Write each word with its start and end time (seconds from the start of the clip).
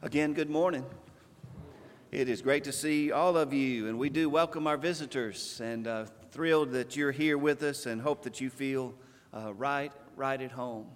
Again, 0.00 0.32
good 0.32 0.48
morning. 0.48 0.86
It 2.12 2.28
is 2.28 2.40
great 2.40 2.62
to 2.64 2.72
see 2.72 3.10
all 3.10 3.36
of 3.36 3.52
you, 3.52 3.88
and 3.88 3.98
we 3.98 4.08
do 4.08 4.30
welcome 4.30 4.68
our 4.68 4.76
visitors 4.76 5.60
and 5.60 5.88
uh, 5.88 6.04
thrilled 6.30 6.70
that 6.70 6.94
you're 6.94 7.10
here 7.10 7.36
with 7.36 7.64
us 7.64 7.84
and 7.84 8.00
hope 8.00 8.22
that 8.22 8.40
you 8.40 8.48
feel 8.48 8.94
uh, 9.34 9.52
right, 9.54 9.90
right 10.14 10.40
at 10.40 10.52
home. 10.52 10.86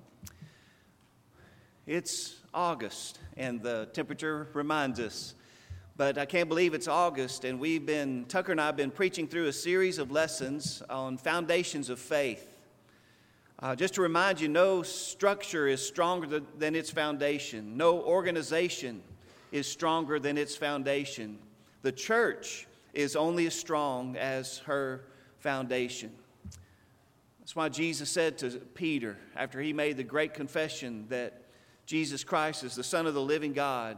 It's 1.84 2.36
August, 2.54 3.18
and 3.36 3.60
the 3.60 3.88
temperature 3.92 4.46
reminds 4.54 5.00
us, 5.00 5.34
but 5.96 6.16
I 6.16 6.24
can't 6.24 6.48
believe 6.48 6.72
it's 6.72 6.86
August, 6.86 7.44
and 7.44 7.58
we've 7.58 7.84
been, 7.84 8.24
Tucker 8.26 8.52
and 8.52 8.60
I 8.60 8.66
have 8.66 8.76
been 8.76 8.92
preaching 8.92 9.26
through 9.26 9.48
a 9.48 9.52
series 9.52 9.98
of 9.98 10.12
lessons 10.12 10.80
on 10.88 11.18
foundations 11.18 11.90
of 11.90 11.98
faith. 11.98 12.51
Uh, 13.62 13.76
just 13.76 13.94
to 13.94 14.02
remind 14.02 14.40
you, 14.40 14.48
no 14.48 14.82
structure 14.82 15.68
is 15.68 15.86
stronger 15.86 16.42
than 16.58 16.74
its 16.74 16.90
foundation. 16.90 17.76
No 17.76 18.00
organization 18.02 19.00
is 19.52 19.68
stronger 19.68 20.18
than 20.18 20.36
its 20.36 20.56
foundation. 20.56 21.38
The 21.82 21.92
church 21.92 22.66
is 22.92 23.14
only 23.14 23.46
as 23.46 23.54
strong 23.54 24.16
as 24.16 24.58
her 24.58 25.04
foundation. 25.38 26.10
That's 27.38 27.54
why 27.54 27.68
Jesus 27.68 28.10
said 28.10 28.36
to 28.38 28.50
Peter, 28.50 29.16
after 29.36 29.60
he 29.60 29.72
made 29.72 29.96
the 29.96 30.02
great 30.02 30.34
confession 30.34 31.06
that 31.10 31.44
Jesus 31.86 32.24
Christ 32.24 32.64
is 32.64 32.74
the 32.74 32.82
Son 32.82 33.06
of 33.06 33.14
the 33.14 33.22
living 33.22 33.52
God, 33.52 33.96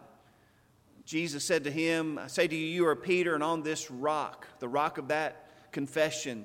Jesus 1.07 1.43
said 1.43 1.65
to 1.65 1.71
him, 1.71 2.19
I 2.19 2.27
say 2.27 2.47
to 2.47 2.55
you, 2.55 2.67
you 2.67 2.87
are 2.87 2.97
Peter, 2.97 3.35
and 3.35 3.43
on 3.43 3.63
this 3.63 3.91
rock, 3.91 4.47
the 4.59 4.69
rock 4.69 4.99
of 4.99 5.09
that 5.09 5.73
confession, 5.73 6.45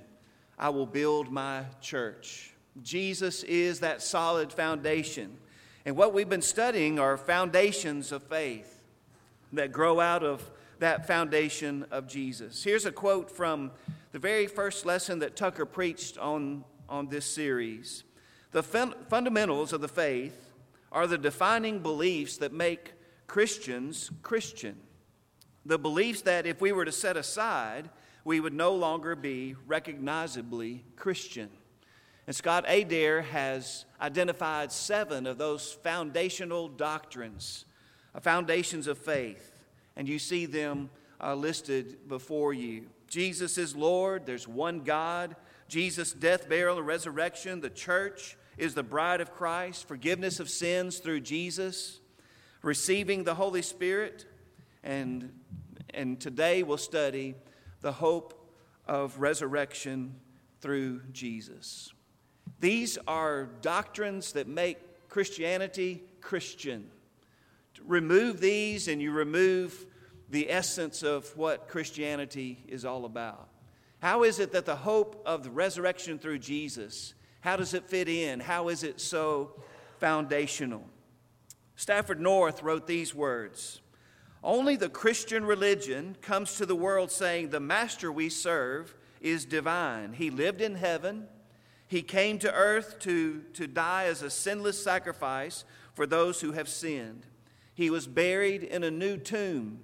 I 0.57 0.69
will 0.69 0.85
build 0.85 1.29
my 1.29 1.65
church. 1.81 2.53
Jesus 2.81 3.43
is 3.43 3.79
that 3.79 4.01
solid 4.01 4.53
foundation. 4.53 5.37
And 5.85 5.95
what 5.95 6.13
we've 6.13 6.29
been 6.29 6.41
studying 6.41 6.99
are 6.99 7.17
foundations 7.17 8.11
of 8.11 8.23
faith 8.23 8.83
that 9.53 9.71
grow 9.71 9.99
out 9.99 10.23
of 10.23 10.49
that 10.79 11.07
foundation 11.07 11.85
of 11.91 12.07
Jesus. 12.07 12.63
Here's 12.63 12.85
a 12.85 12.91
quote 12.91 13.29
from 13.29 13.71
the 14.11 14.19
very 14.19 14.47
first 14.47 14.85
lesson 14.85 15.19
that 15.19 15.35
Tucker 15.35 15.65
preached 15.65 16.17
on, 16.17 16.63
on 16.87 17.07
this 17.07 17.25
series. 17.25 18.03
The 18.51 18.63
fun- 18.63 18.95
fundamentals 19.09 19.73
of 19.73 19.81
the 19.81 19.87
faith 19.87 20.51
are 20.91 21.05
the 21.05 21.17
defining 21.17 21.79
beliefs 21.79 22.37
that 22.37 22.53
make 22.53 22.93
Christians 23.27 24.09
Christian. 24.23 24.77
The 25.65 25.77
beliefs 25.77 26.21
that 26.21 26.47
if 26.47 26.61
we 26.61 26.71
were 26.71 26.85
to 26.85 26.91
set 26.91 27.17
aside, 27.17 27.89
we 28.23 28.39
would 28.39 28.53
no 28.53 28.73
longer 28.73 29.15
be 29.15 29.55
recognizably 29.67 30.83
Christian. 30.95 31.49
And 32.29 32.35
Scott 32.35 32.65
Adair 32.67 33.23
has 33.23 33.85
identified 33.99 34.71
seven 34.71 35.25
of 35.25 35.39
those 35.39 35.71
foundational 35.71 36.67
doctrines, 36.67 37.65
uh, 38.13 38.19
foundations 38.19 38.85
of 38.85 38.99
faith, 38.99 39.59
and 39.95 40.07
you 40.07 40.19
see 40.19 40.45
them 40.45 40.91
uh, 41.19 41.33
listed 41.33 42.07
before 42.07 42.53
you. 42.53 42.85
Jesus 43.07 43.57
is 43.57 43.75
Lord, 43.75 44.27
there's 44.27 44.47
one 44.47 44.81
God, 44.81 45.37
Jesus' 45.67 46.13
death, 46.13 46.47
burial, 46.47 46.77
and 46.77 46.85
resurrection, 46.85 47.61
the 47.61 47.69
church 47.71 48.37
is 48.59 48.75
the 48.75 48.83
bride 48.83 49.21
of 49.21 49.33
Christ, 49.33 49.87
forgiveness 49.87 50.39
of 50.39 50.51
sins 50.51 50.99
through 50.99 51.21
Jesus, 51.21 51.99
receiving 52.61 53.23
the 53.23 53.33
Holy 53.33 53.63
Spirit, 53.63 54.27
and, 54.83 55.33
and 55.95 56.19
today 56.19 56.61
we'll 56.61 56.77
study 56.77 57.33
the 57.81 57.93
hope 57.93 58.53
of 58.85 59.19
resurrection 59.19 60.13
through 60.61 61.01
Jesus. 61.11 61.91
These 62.59 62.97
are 63.07 63.45
doctrines 63.61 64.33
that 64.33 64.47
make 64.47 64.77
Christianity 65.09 66.03
Christian. 66.21 66.89
Remove 67.85 68.41
these, 68.41 68.87
and 68.87 69.01
you 69.01 69.11
remove 69.11 69.85
the 70.29 70.51
essence 70.51 71.01
of 71.01 71.35
what 71.37 71.67
Christianity 71.67 72.63
is 72.67 72.85
all 72.85 73.05
about. 73.05 73.47
How 73.99 74.23
is 74.23 74.39
it 74.39 74.51
that 74.51 74.65
the 74.65 74.75
hope 74.75 75.21
of 75.25 75.43
the 75.43 75.49
resurrection 75.49 76.19
through 76.19 76.39
Jesus, 76.39 77.13
how 77.41 77.55
does 77.55 77.73
it 77.73 77.85
fit 77.85 78.07
in? 78.07 78.39
How 78.39 78.69
is 78.69 78.83
it 78.83 78.99
so 78.99 79.53
foundational? 79.99 80.83
Stafford 81.75 82.19
North 82.19 82.61
wrote 82.61 82.87
these 82.87 83.15
words 83.15 83.81
Only 84.43 84.75
the 84.75 84.89
Christian 84.89 85.45
religion 85.45 86.17
comes 86.21 86.55
to 86.57 86.65
the 86.65 86.75
world 86.75 87.11
saying, 87.11 87.49
The 87.49 87.59
master 87.59 88.11
we 88.11 88.29
serve 88.29 88.95
is 89.21 89.45
divine. 89.45 90.13
He 90.13 90.29
lived 90.29 90.61
in 90.61 90.75
heaven 90.75 91.27
he 91.89 92.03
came 92.03 92.37
to 92.37 92.53
earth 92.53 92.99
to, 92.99 93.41
to 93.53 93.65
die 93.65 94.05
as 94.05 94.21
a 94.21 94.29
sinless 94.29 94.81
sacrifice 94.81 95.65
for 95.95 96.05
those 96.05 96.39
who 96.39 96.51
have 96.51 96.69
sinned. 96.69 97.25
He 97.73 97.89
was 97.89 98.05
buried 98.05 98.61
in 98.61 98.83
a 98.83 98.91
new 98.91 99.17
tomb. 99.17 99.79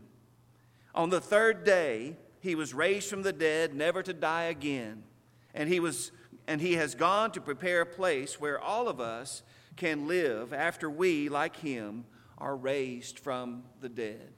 On 0.94 1.10
the 1.10 1.20
third 1.20 1.64
day, 1.64 2.16
he 2.42 2.54
was 2.54 2.76
raised 2.76 3.10
from 3.10 3.24
the 3.24 3.34
dead, 3.34 3.74
never 3.74 4.04
to 4.04 4.14
die 4.14 4.44
again. 4.44 5.02
And 5.56 5.68
he, 5.68 5.80
was, 5.80 6.12
and 6.48 6.62
he 6.62 6.74
has 6.74 6.94
gone 6.94 7.32
to 7.32 7.42
prepare 7.42 7.82
a 7.82 7.88
place 7.88 8.40
where 8.40 8.62
all 8.62 8.88
of 8.88 9.02
us 9.02 9.42
can 9.76 10.08
live 10.08 10.54
after 10.54 10.88
we, 10.88 11.28
like 11.28 11.56
him, 11.56 12.06
are 12.38 12.56
raised 12.56 13.18
from 13.18 13.64
the 13.82 13.90
dead. 13.90 14.32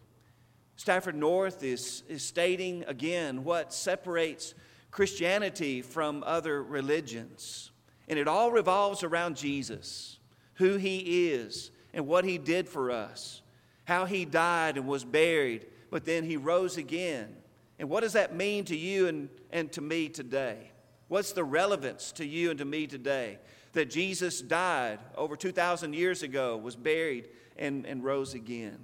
Stafford 0.78 1.16
North 1.16 1.64
is, 1.64 2.04
is 2.08 2.24
stating 2.24 2.86
again 2.88 3.44
what 3.44 3.74
separates 3.74 4.54
Christianity 4.98 5.84
from 5.84 6.24
other 6.26 6.64
religions. 6.64 7.70
And 8.08 8.18
it 8.18 8.28
all 8.28 8.50
revolves 8.50 9.04
around 9.04 9.38
Jesus, 9.38 10.18
who 10.56 10.78
he 10.78 11.28
is, 11.28 11.70
and 11.94 12.08
what 12.08 12.26
he 12.26 12.40
did 12.40 12.68
for 12.68 12.90
us, 12.90 13.44
how 13.84 14.06
he 14.06 14.26
died 14.26 14.76
and 14.76 14.88
was 14.88 15.06
buried, 15.06 15.68
but 15.92 16.04
then 16.04 16.24
he 16.24 16.36
rose 16.36 16.78
again. 16.78 17.36
And 17.78 17.92
what 17.92 18.02
does 18.02 18.14
that 18.14 18.36
mean 18.36 18.66
to 18.66 18.76
you 18.76 19.08
and, 19.08 19.30
and 19.52 19.72
to 19.74 19.82
me 19.82 20.10
today? 20.10 20.72
What's 21.10 21.32
the 21.32 21.44
relevance 21.44 22.12
to 22.14 22.26
you 22.26 22.50
and 22.50 22.58
to 22.58 22.66
me 22.66 22.88
today? 22.88 23.38
That 23.74 23.92
Jesus 23.92 24.42
died 24.42 24.98
over 25.16 25.36
2,000 25.36 25.94
years 25.94 26.24
ago, 26.24 26.58
was 26.58 26.76
buried, 26.76 27.30
and, 27.56 27.86
and 27.86 28.04
rose 28.04 28.34
again. 28.34 28.80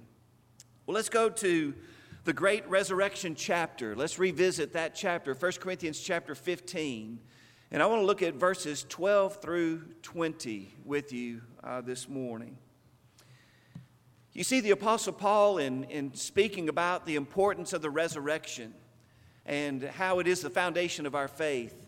Well, 0.86 0.94
let's 0.94 1.08
go 1.08 1.28
to 1.28 1.74
the 2.24 2.32
great 2.32 2.66
resurrection 2.70 3.34
chapter. 3.34 3.94
Let's 3.94 4.18
revisit 4.18 4.72
that 4.72 4.94
chapter, 4.94 5.34
1 5.34 5.52
Corinthians 5.60 6.00
chapter 6.00 6.34
15. 6.34 7.18
And 7.70 7.82
I 7.82 7.86
want 7.86 8.00
to 8.00 8.06
look 8.06 8.22
at 8.22 8.34
verses 8.34 8.86
12 8.88 9.42
through 9.42 9.82
20 10.02 10.74
with 10.86 11.12
you 11.12 11.42
uh, 11.62 11.82
this 11.82 12.08
morning. 12.08 12.56
You 14.32 14.42
see, 14.42 14.60
the 14.60 14.70
Apostle 14.70 15.12
Paul, 15.12 15.58
in, 15.58 15.84
in 15.84 16.14
speaking 16.14 16.70
about 16.70 17.04
the 17.04 17.16
importance 17.16 17.74
of 17.74 17.82
the 17.82 17.90
resurrection 17.90 18.72
and 19.44 19.82
how 19.82 20.18
it 20.18 20.26
is 20.26 20.40
the 20.40 20.50
foundation 20.50 21.04
of 21.04 21.14
our 21.14 21.28
faith, 21.28 21.86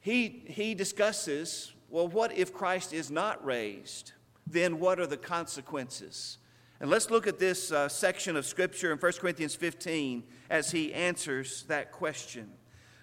he, 0.00 0.44
he 0.46 0.74
discusses 0.74 1.72
well, 1.88 2.08
what 2.08 2.32
if 2.32 2.52
Christ 2.52 2.92
is 2.92 3.10
not 3.10 3.44
raised? 3.44 4.12
Then 4.46 4.78
what 4.80 4.98
are 5.00 5.06
the 5.06 5.16
consequences? 5.16 6.38
And 6.80 6.90
let's 6.90 7.10
look 7.10 7.26
at 7.26 7.38
this 7.38 7.72
uh, 7.72 7.88
section 7.88 8.36
of 8.36 8.44
Scripture 8.44 8.92
in 8.92 8.98
1 8.98 9.12
Corinthians 9.14 9.54
15 9.54 10.24
as 10.50 10.70
he 10.70 10.92
answers 10.92 11.62
that 11.64 11.90
question. 11.90 12.50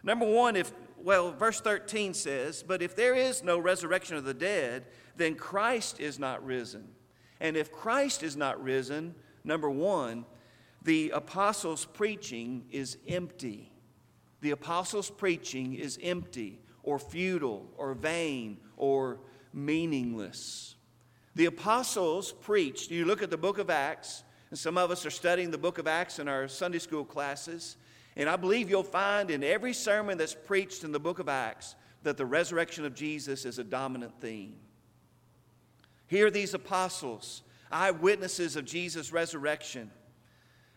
Number 0.04 0.26
one, 0.26 0.56
if, 0.56 0.72
well, 0.98 1.32
verse 1.32 1.60
13 1.60 2.14
says, 2.14 2.62
But 2.62 2.82
if 2.82 2.96
there 2.96 3.16
is 3.16 3.44
no 3.44 3.58
resurrection 3.58 4.16
of 4.16 4.26
the 4.26 4.34
dead, 4.34 4.86
then 5.16 5.36
Christ 5.36 6.00
is 6.00 6.20
not 6.20 6.46
risen. 6.46 6.88
And 7.40 7.58
if 7.58 7.72
Christ 7.72 8.22
is 8.22 8.38
not 8.38 8.62
risen, 8.62 9.16
number 9.44 9.70
one, 9.70 10.26
the 10.84 11.12
apostles' 11.12 11.86
preaching 11.86 12.66
is 12.70 12.98
empty. 13.08 13.72
The 14.42 14.52
apostles' 14.52 15.10
preaching 15.10 15.74
is 15.74 15.98
empty 16.04 16.60
or 16.84 17.00
futile 17.00 17.72
or 17.78 17.94
vain 17.94 18.58
or 18.78 19.20
meaningless. 19.54 20.76
The 21.36 21.46
apostles 21.46 22.32
preached. 22.32 22.92
You 22.92 23.06
look 23.06 23.24
at 23.24 23.30
the 23.30 23.38
book 23.38 23.58
of 23.58 23.70
Acts, 23.70 24.24
and 24.50 24.60
some 24.60 24.78
of 24.78 24.92
us 24.92 25.06
are 25.06 25.12
studying 25.12 25.50
the 25.50 25.58
book 25.58 25.78
of 25.78 25.88
Acts 25.88 26.20
in 26.20 26.28
our 26.28 26.48
Sunday 26.48 26.80
school 26.80 27.04
classes. 27.04 27.78
And 28.16 28.30
I 28.30 28.36
believe 28.36 28.70
you'll 28.70 28.84
find 28.84 29.32
in 29.32 29.44
every 29.44 29.74
sermon 29.74 30.18
that's 30.18 30.36
preached 30.36 30.84
in 30.84 30.92
the 30.92 31.00
book 31.00 31.20
of 31.20 31.28
Acts 31.28 31.76
that 32.04 32.18
the 32.18 32.26
resurrection 32.26 32.86
of 32.86 32.94
Jesus 32.94 33.46
is 33.46 33.58
a 33.58 33.64
dominant 33.64 34.14
theme. 34.22 34.56
Here, 36.08 36.30
these 36.30 36.54
apostles, 36.54 37.42
eyewitnesses 37.72 38.56
of 38.56 38.66
Jesus' 38.66 39.12
resurrection, 39.12 39.90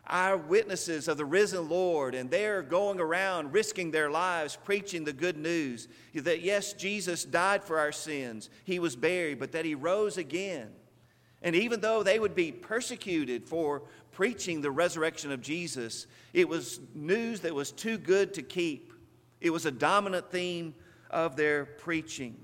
eyewitnesses 0.06 1.08
of 1.08 1.16
the 1.16 1.24
risen 1.24 1.68
Lord, 1.68 2.14
and 2.14 2.30
they're 2.30 2.62
going 2.62 3.00
around 3.00 3.52
risking 3.52 3.90
their 3.90 4.10
lives 4.10 4.58
preaching 4.64 5.04
the 5.04 5.12
good 5.12 5.36
news 5.36 5.88
that 6.14 6.42
yes, 6.42 6.72
Jesus 6.72 7.24
died 7.24 7.64
for 7.64 7.78
our 7.78 7.92
sins, 7.92 8.50
he 8.64 8.78
was 8.78 8.96
buried, 8.96 9.38
but 9.38 9.52
that 9.52 9.64
he 9.64 9.74
rose 9.74 10.16
again. 10.16 10.68
And 11.42 11.54
even 11.54 11.80
though 11.80 12.02
they 12.02 12.18
would 12.18 12.34
be 12.34 12.50
persecuted 12.52 13.44
for 13.44 13.82
preaching 14.12 14.60
the 14.60 14.70
resurrection 14.70 15.30
of 15.30 15.40
Jesus, 15.40 16.06
it 16.32 16.48
was 16.48 16.80
news 16.94 17.40
that 17.40 17.54
was 17.54 17.70
too 17.70 17.98
good 17.98 18.34
to 18.34 18.42
keep. 18.42 18.92
It 19.40 19.50
was 19.50 19.66
a 19.66 19.70
dominant 19.70 20.30
theme 20.30 20.74
of 21.10 21.36
their 21.36 21.66
preaching. 21.66 22.36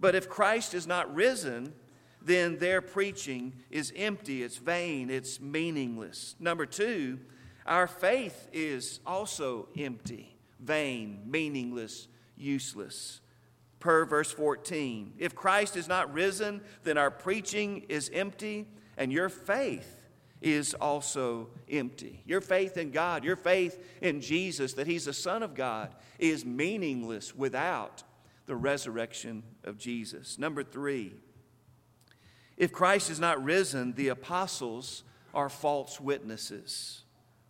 But 0.00 0.14
if 0.14 0.28
Christ 0.28 0.74
is 0.74 0.86
not 0.86 1.14
risen, 1.14 1.72
then 2.22 2.58
their 2.58 2.80
preaching 2.80 3.54
is 3.70 3.92
empty, 3.96 4.42
it's 4.42 4.58
vain, 4.58 5.10
it's 5.10 5.40
meaningless. 5.40 6.36
Number 6.38 6.66
two, 6.66 7.18
our 7.66 7.86
faith 7.86 8.48
is 8.52 9.00
also 9.06 9.68
empty, 9.78 10.36
vain, 10.58 11.22
meaningless, 11.26 12.08
useless. 12.36 13.20
Per 13.78 14.04
verse 14.04 14.30
14, 14.30 15.14
if 15.18 15.34
Christ 15.34 15.76
is 15.76 15.88
not 15.88 16.12
risen, 16.12 16.60
then 16.84 16.98
our 16.98 17.10
preaching 17.10 17.86
is 17.88 18.10
empty, 18.12 18.66
and 18.98 19.10
your 19.10 19.30
faith 19.30 19.96
is 20.42 20.74
also 20.74 21.48
empty. 21.70 22.22
Your 22.26 22.40
faith 22.40 22.76
in 22.76 22.90
God, 22.90 23.24
your 23.24 23.36
faith 23.36 23.82
in 24.02 24.20
Jesus, 24.20 24.74
that 24.74 24.86
He's 24.86 25.06
the 25.06 25.12
Son 25.12 25.42
of 25.42 25.54
God, 25.54 25.94
is 26.18 26.44
meaningless 26.44 27.34
without 27.34 28.02
the 28.46 28.56
resurrection 28.56 29.42
of 29.64 29.78
Jesus. 29.78 30.38
Number 30.38 30.62
three, 30.62 31.14
if 32.60 32.72
Christ 32.72 33.08
is 33.08 33.18
not 33.18 33.42
risen, 33.42 33.94
the 33.94 34.08
apostles 34.08 35.02
are 35.32 35.48
false 35.48 35.98
witnesses. 35.98 37.04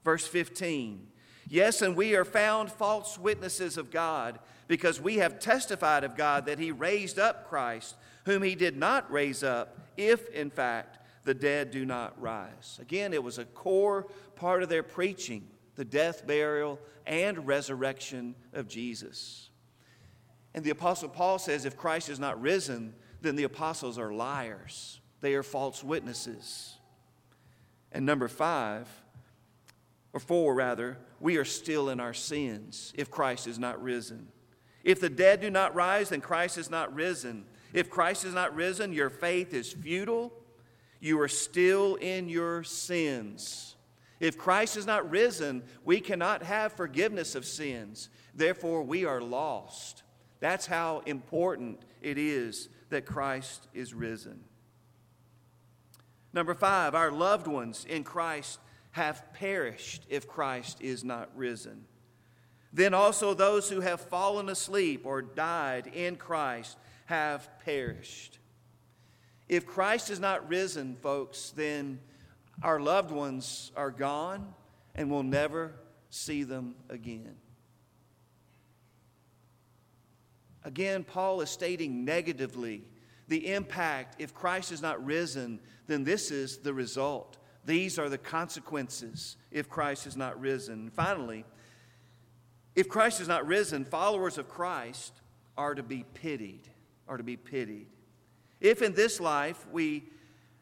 Verse 0.04 0.26
15 0.26 1.08
Yes, 1.48 1.82
and 1.82 1.96
we 1.96 2.14
are 2.14 2.24
found 2.24 2.70
false 2.70 3.18
witnesses 3.18 3.76
of 3.76 3.90
God 3.90 4.38
because 4.68 5.00
we 5.00 5.16
have 5.16 5.40
testified 5.40 6.04
of 6.04 6.16
God 6.16 6.46
that 6.46 6.60
He 6.60 6.70
raised 6.70 7.18
up 7.18 7.48
Christ, 7.48 7.96
whom 8.24 8.44
He 8.44 8.54
did 8.54 8.76
not 8.76 9.10
raise 9.10 9.42
up, 9.42 9.80
if 9.96 10.28
in 10.28 10.48
fact 10.48 10.98
the 11.24 11.34
dead 11.34 11.72
do 11.72 11.84
not 11.84 12.20
rise. 12.22 12.78
Again, 12.80 13.12
it 13.12 13.24
was 13.24 13.38
a 13.38 13.44
core 13.46 14.06
part 14.36 14.62
of 14.62 14.68
their 14.68 14.84
preaching 14.84 15.48
the 15.74 15.84
death, 15.84 16.24
burial, 16.24 16.78
and 17.04 17.48
resurrection 17.48 18.36
of 18.52 18.68
Jesus. 18.68 19.50
And 20.54 20.62
the 20.62 20.70
Apostle 20.70 21.08
Paul 21.08 21.40
says 21.40 21.64
if 21.64 21.76
Christ 21.76 22.10
is 22.10 22.20
not 22.20 22.40
risen, 22.40 22.94
then 23.22 23.36
the 23.36 23.44
apostles 23.44 23.98
are 23.98 24.12
liars. 24.12 24.99
They 25.20 25.34
are 25.34 25.42
false 25.42 25.84
witnesses. 25.84 26.74
And 27.92 28.06
number 28.06 28.28
five, 28.28 28.88
or 30.12 30.20
four 30.20 30.54
rather, 30.54 30.98
we 31.20 31.36
are 31.36 31.44
still 31.44 31.90
in 31.90 32.00
our 32.00 32.14
sins 32.14 32.92
if 32.96 33.10
Christ 33.10 33.46
is 33.46 33.58
not 33.58 33.82
risen. 33.82 34.28
If 34.82 35.00
the 35.00 35.10
dead 35.10 35.40
do 35.40 35.50
not 35.50 35.74
rise, 35.74 36.08
then 36.08 36.20
Christ 36.20 36.56
is 36.56 36.70
not 36.70 36.94
risen. 36.94 37.44
If 37.72 37.90
Christ 37.90 38.24
is 38.24 38.34
not 38.34 38.54
risen, 38.54 38.92
your 38.92 39.10
faith 39.10 39.52
is 39.52 39.72
futile. 39.72 40.32
You 41.00 41.20
are 41.20 41.28
still 41.28 41.96
in 41.96 42.28
your 42.28 42.64
sins. 42.64 43.76
If 44.18 44.36
Christ 44.36 44.76
is 44.76 44.86
not 44.86 45.10
risen, 45.10 45.62
we 45.84 46.00
cannot 46.00 46.42
have 46.42 46.72
forgiveness 46.72 47.34
of 47.34 47.44
sins. 47.44 48.10
Therefore, 48.34 48.82
we 48.82 49.04
are 49.04 49.20
lost. 49.20 50.02
That's 50.40 50.66
how 50.66 51.02
important 51.06 51.80
it 52.02 52.18
is 52.18 52.68
that 52.90 53.06
Christ 53.06 53.68
is 53.72 53.94
risen. 53.94 54.40
Number 56.32 56.54
five, 56.54 56.94
our 56.94 57.10
loved 57.10 57.46
ones 57.46 57.84
in 57.88 58.04
Christ 58.04 58.60
have 58.92 59.32
perished 59.32 60.04
if 60.08 60.28
Christ 60.28 60.80
is 60.80 61.04
not 61.04 61.30
risen. 61.36 61.84
Then 62.72 62.94
also 62.94 63.34
those 63.34 63.68
who 63.68 63.80
have 63.80 64.00
fallen 64.00 64.48
asleep 64.48 65.04
or 65.04 65.22
died 65.22 65.88
in 65.88 66.16
Christ 66.16 66.76
have 67.06 67.48
perished. 67.64 68.38
If 69.48 69.66
Christ 69.66 70.10
is 70.10 70.20
not 70.20 70.48
risen, 70.48 70.96
folks, 71.02 71.52
then 71.56 71.98
our 72.62 72.78
loved 72.78 73.10
ones 73.10 73.72
are 73.76 73.90
gone 73.90 74.54
and 74.94 75.10
we'll 75.10 75.24
never 75.24 75.72
see 76.10 76.44
them 76.44 76.76
again. 76.88 77.34
Again, 80.62 81.04
Paul 81.04 81.40
is 81.40 81.50
stating 81.50 82.04
negatively 82.04 82.84
the 83.30 83.52
impact 83.52 84.16
if 84.18 84.34
Christ 84.34 84.72
is 84.72 84.82
not 84.82 85.02
risen 85.04 85.60
then 85.90 86.04
this 86.04 86.30
is 86.30 86.58
the 86.58 86.72
result. 86.72 87.36
These 87.64 87.98
are 87.98 88.08
the 88.08 88.16
consequences 88.16 89.36
if 89.50 89.68
Christ 89.68 90.06
is 90.06 90.16
not 90.16 90.40
risen. 90.40 90.90
Finally, 90.90 91.44
if 92.76 92.88
Christ 92.88 93.20
is 93.20 93.28
not 93.28 93.46
risen, 93.46 93.84
followers 93.84 94.38
of 94.38 94.48
Christ 94.48 95.20
are 95.58 95.74
to 95.74 95.82
be 95.82 96.04
pitied, 96.14 96.68
are 97.08 97.16
to 97.16 97.24
be 97.24 97.36
pitied. 97.36 97.88
If 98.60 98.82
in 98.82 98.94
this 98.94 99.20
life 99.20 99.66
we 99.72 100.04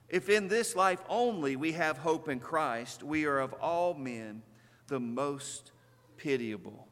if 0.08 0.30
in 0.30 0.48
this 0.48 0.74
life 0.74 1.02
only 1.10 1.56
we 1.56 1.72
have 1.72 1.98
hope 1.98 2.30
in 2.30 2.40
Christ, 2.40 3.02
we 3.02 3.26
are 3.26 3.40
of 3.40 3.52
all 3.54 3.92
men 3.92 4.42
the 4.86 4.98
most 4.98 5.72
pitiable. 6.16 6.88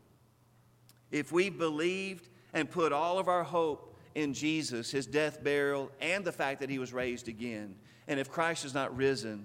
If 1.11 1.33
we 1.33 1.49
believed 1.49 2.29
and 2.53 2.71
put 2.71 2.93
all 2.93 3.19
of 3.19 3.29
our 3.29 3.45
hope 3.45 3.96
in 4.17 4.33
Jesus, 4.33 4.91
his 4.91 5.07
death, 5.07 5.45
burial, 5.45 5.93
and 6.01 6.25
the 6.25 6.33
fact 6.33 6.61
that 6.61 6.71
he 6.71 6.79
was 6.79 6.91
raised 6.91 7.29
again, 7.29 7.77
and 8.09 8.19
if 8.19 8.31
Christ 8.31 8.65
is 8.65 8.73
not 8.73 8.97
risen, 8.97 9.45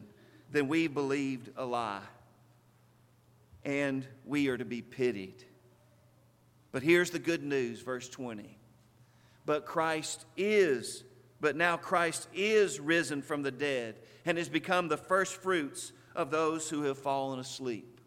then 0.50 0.70
we 0.70 0.88
believed 0.88 1.50
a 1.58 1.66
lie. 1.66 2.00
And 3.66 4.08
we 4.26 4.48
are 4.48 4.58
to 4.58 4.64
be 4.64 4.82
pitied. 4.82 5.44
But 6.72 6.84
here's 6.84 7.10
the 7.10 7.20
good 7.20 7.44
news, 7.44 7.82
verse 7.82 8.08
20. 8.08 8.58
But 9.46 9.66
Christ 9.66 10.26
is, 10.38 11.04
but 11.42 11.58
now 11.58 11.76
Christ 11.76 12.30
is 12.34 12.80
risen 12.80 13.22
from 13.22 13.44
the 13.44 13.52
dead 13.52 13.96
and 14.26 14.38
has 14.38 14.48
become 14.48 14.88
the 14.88 14.96
first 14.96 15.36
fruits 15.36 15.92
of 16.16 16.32
those 16.32 16.70
who 16.70 16.84
have 16.84 16.98
fallen 16.98 17.40
asleep. 17.40 18.00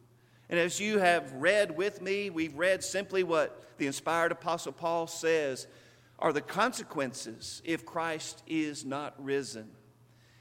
And 0.49 0.58
as 0.58 0.81
you 0.81 0.99
have 0.99 1.31
read 1.34 1.76
with 1.76 2.00
me, 2.00 2.31
we've 2.31 2.56
read 2.56 2.82
simply 2.82 3.22
what 3.22 3.64
the 3.76 3.87
inspired 3.87 4.32
Apostle 4.32 4.72
Paul 4.72 5.06
says 5.06 5.67
are 6.19 6.32
the 6.32 6.40
consequences 6.40 7.62
if 7.64 7.84
Christ 7.84 8.43
is 8.46 8.84
not 8.84 9.14
risen. 9.22 9.70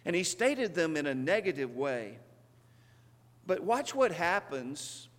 And 0.05 0.15
he 0.15 0.23
stated 0.23 0.75
them 0.75 0.97
in 0.97 1.05
a 1.05 1.15
negative 1.15 1.75
way. 1.75 2.17
But 3.45 3.63
watch 3.63 3.93
what 3.95 4.11
happens 4.11 5.09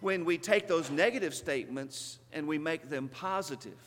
when 0.00 0.24
we 0.24 0.38
take 0.38 0.68
those 0.68 0.90
negative 0.90 1.34
statements 1.34 2.18
and 2.32 2.46
we 2.46 2.58
make 2.58 2.88
them 2.88 3.08
positive. 3.08 3.78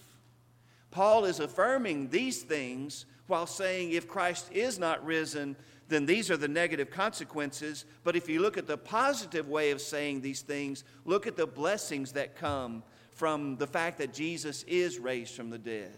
Paul 0.91 1.25
is 1.25 1.39
affirming 1.39 2.09
these 2.09 2.41
things 2.41 3.05
while 3.27 3.47
saying 3.47 3.91
if 3.91 4.07
Christ 4.07 4.51
is 4.51 4.77
not 4.77 5.05
risen, 5.05 5.55
then 5.87 6.05
these 6.05 6.29
are 6.29 6.37
the 6.37 6.47
negative 6.47 6.91
consequences. 6.91 7.85
But 8.03 8.15
if 8.15 8.27
you 8.27 8.41
look 8.41 8.57
at 8.57 8.67
the 8.67 8.77
positive 8.77 9.47
way 9.47 9.71
of 9.71 9.81
saying 9.81 10.21
these 10.21 10.41
things, 10.41 10.83
look 11.05 11.27
at 11.27 11.37
the 11.37 11.47
blessings 11.47 12.11
that 12.13 12.35
come 12.35 12.83
from 13.11 13.57
the 13.57 13.67
fact 13.67 13.99
that 13.99 14.13
Jesus 14.13 14.63
is 14.63 14.99
raised 14.99 15.35
from 15.35 15.49
the 15.49 15.57
dead, 15.57 15.97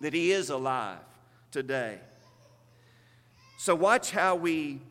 that 0.00 0.12
he 0.12 0.32
is 0.32 0.50
alive 0.50 0.98
today. 1.50 1.98
So, 3.58 3.74
watch 3.74 4.10
how 4.10 4.34
we, 4.34 4.82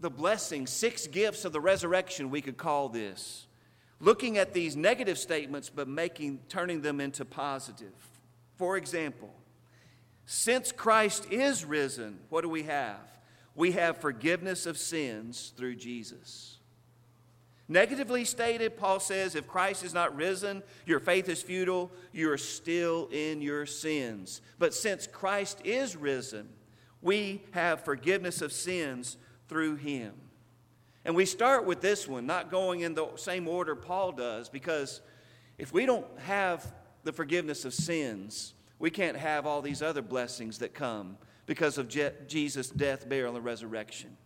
the 0.00 0.10
blessing, 0.10 0.66
six 0.66 1.06
gifts 1.06 1.44
of 1.44 1.52
the 1.52 1.60
resurrection, 1.60 2.30
we 2.30 2.42
could 2.42 2.56
call 2.56 2.88
this. 2.88 3.46
Looking 4.00 4.36
at 4.36 4.52
these 4.52 4.76
negative 4.76 5.18
statements, 5.18 5.70
but 5.70 5.88
making, 5.88 6.40
turning 6.48 6.82
them 6.82 7.00
into 7.00 7.24
positive. 7.24 7.92
For 8.56 8.76
example, 8.76 9.32
since 10.26 10.72
Christ 10.72 11.26
is 11.30 11.64
risen, 11.64 12.18
what 12.28 12.42
do 12.42 12.48
we 12.48 12.64
have? 12.64 13.00
We 13.54 13.72
have 13.72 13.98
forgiveness 13.98 14.66
of 14.66 14.76
sins 14.76 15.52
through 15.56 15.76
Jesus. 15.76 16.53
Negatively 17.66 18.26
stated, 18.26 18.76
Paul 18.76 19.00
says, 19.00 19.34
if 19.34 19.48
Christ 19.48 19.84
is 19.84 19.94
not 19.94 20.14
risen, 20.14 20.62
your 20.84 21.00
faith 21.00 21.28
is 21.30 21.40
futile, 21.42 21.90
you 22.12 22.30
are 22.30 22.38
still 22.38 23.08
in 23.10 23.40
your 23.40 23.64
sins. 23.64 24.42
But 24.58 24.74
since 24.74 25.06
Christ 25.06 25.60
is 25.64 25.96
risen, 25.96 26.48
we 27.00 27.42
have 27.52 27.84
forgiveness 27.84 28.42
of 28.42 28.52
sins 28.52 29.16
through 29.48 29.76
him. 29.76 30.12
And 31.06 31.14
we 31.14 31.24
start 31.24 31.64
with 31.64 31.80
this 31.80 32.06
one, 32.06 32.26
not 32.26 32.50
going 32.50 32.80
in 32.80 32.94
the 32.94 33.08
same 33.16 33.48
order 33.48 33.74
Paul 33.74 34.12
does, 34.12 34.48
because 34.48 35.00
if 35.58 35.72
we 35.72 35.86
don't 35.86 36.06
have 36.20 36.70
the 37.02 37.12
forgiveness 37.12 37.64
of 37.64 37.72
sins, 37.72 38.54
we 38.78 38.90
can't 38.90 39.16
have 39.16 39.46
all 39.46 39.62
these 39.62 39.82
other 39.82 40.02
blessings 40.02 40.58
that 40.58 40.74
come 40.74 41.16
because 41.46 41.78
of 41.78 41.88
Je- 41.88 42.12
Jesus' 42.26 42.68
death, 42.68 43.08
burial, 43.08 43.36
and 43.36 43.44
resurrection. 43.44 44.16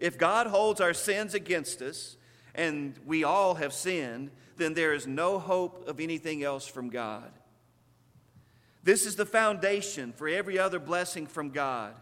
If 0.00 0.18
God 0.18 0.46
holds 0.46 0.80
our 0.80 0.94
sins 0.94 1.34
against 1.34 1.80
us, 1.80 2.16
and 2.54 2.98
we 3.04 3.24
all 3.24 3.54
have 3.54 3.72
sinned, 3.72 4.30
then 4.56 4.74
there 4.74 4.92
is 4.92 5.06
no 5.06 5.38
hope 5.38 5.88
of 5.88 6.00
anything 6.00 6.42
else 6.42 6.66
from 6.66 6.88
God. 6.88 7.30
This 8.82 9.06
is 9.06 9.16
the 9.16 9.26
foundation 9.26 10.12
for 10.12 10.28
every 10.28 10.58
other 10.58 10.78
blessing 10.78 11.26
from 11.26 11.50
God 11.50 11.94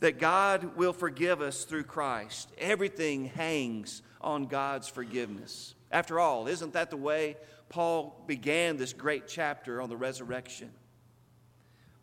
that 0.00 0.18
God 0.18 0.76
will 0.76 0.92
forgive 0.92 1.40
us 1.40 1.62
through 1.62 1.84
Christ. 1.84 2.50
Everything 2.58 3.26
hangs 3.26 4.02
on 4.20 4.46
God's 4.46 4.88
forgiveness. 4.88 5.76
After 5.92 6.18
all, 6.18 6.48
isn't 6.48 6.72
that 6.72 6.90
the 6.90 6.96
way 6.96 7.36
Paul 7.68 8.20
began 8.26 8.76
this 8.76 8.92
great 8.92 9.28
chapter 9.28 9.80
on 9.80 9.88
the 9.88 9.96
resurrection? 9.96 10.70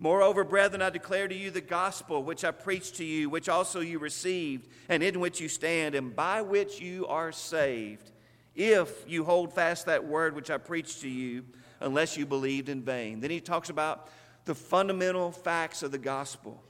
Moreover, 0.01 0.45
brethren, 0.45 0.81
I 0.81 0.89
declare 0.89 1.27
to 1.27 1.35
you 1.35 1.51
the 1.51 1.59
gospel 1.59 2.23
which 2.23 2.45
I 2.45 2.51
preached 2.51 2.95
to 2.95 3.03
you, 3.03 3.29
which 3.29 3.49
also 3.49 3.81
you 3.81 3.99
received, 3.99 4.69
and 4.87 5.03
in 5.03 5.19
which 5.19 5.41
you 5.41 5.49
stand, 5.49 5.93
and 5.93 6.15
by 6.15 6.41
which 6.41 6.79
you 6.79 7.05
are 7.07 7.33
saved, 7.33 8.11
if 8.55 9.03
you 9.07 9.25
hold 9.25 9.53
fast 9.53 9.87
that 9.87 10.05
word 10.05 10.35
which 10.35 10.49
I 10.49 10.57
preached 10.57 11.01
to 11.01 11.09
you 11.09 11.45
unless 11.81 12.15
you 12.15 12.25
believed 12.25 12.69
in 12.69 12.81
vain. 12.81 13.19
Then 13.19 13.29
he 13.29 13.41
talks 13.41 13.69
about 13.69 14.09
the 14.45 14.55
fundamental 14.55 15.31
facts 15.31 15.83
of 15.83 15.91
the 15.91 15.97
gospel. 15.97 16.63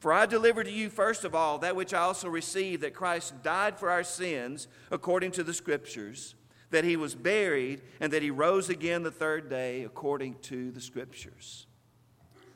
For 0.00 0.12
I 0.12 0.26
delivered 0.26 0.64
to 0.64 0.72
you, 0.72 0.90
first 0.90 1.24
of 1.24 1.34
all, 1.34 1.58
that 1.58 1.76
which 1.76 1.94
I 1.94 2.00
also 2.00 2.28
received 2.28 2.82
that 2.82 2.92
Christ 2.92 3.42
died 3.42 3.78
for 3.78 3.88
our 3.88 4.04
sins, 4.04 4.68
according 4.90 5.30
to 5.32 5.44
the 5.44 5.54
Scriptures, 5.54 6.34
that 6.70 6.84
he 6.84 6.96
was 6.96 7.14
buried, 7.14 7.82
and 8.00 8.12
that 8.12 8.22
he 8.22 8.30
rose 8.30 8.68
again 8.68 9.04
the 9.04 9.10
third 9.10 9.48
day, 9.48 9.84
according 9.84 10.34
to 10.42 10.72
the 10.72 10.80
Scriptures. 10.80 11.66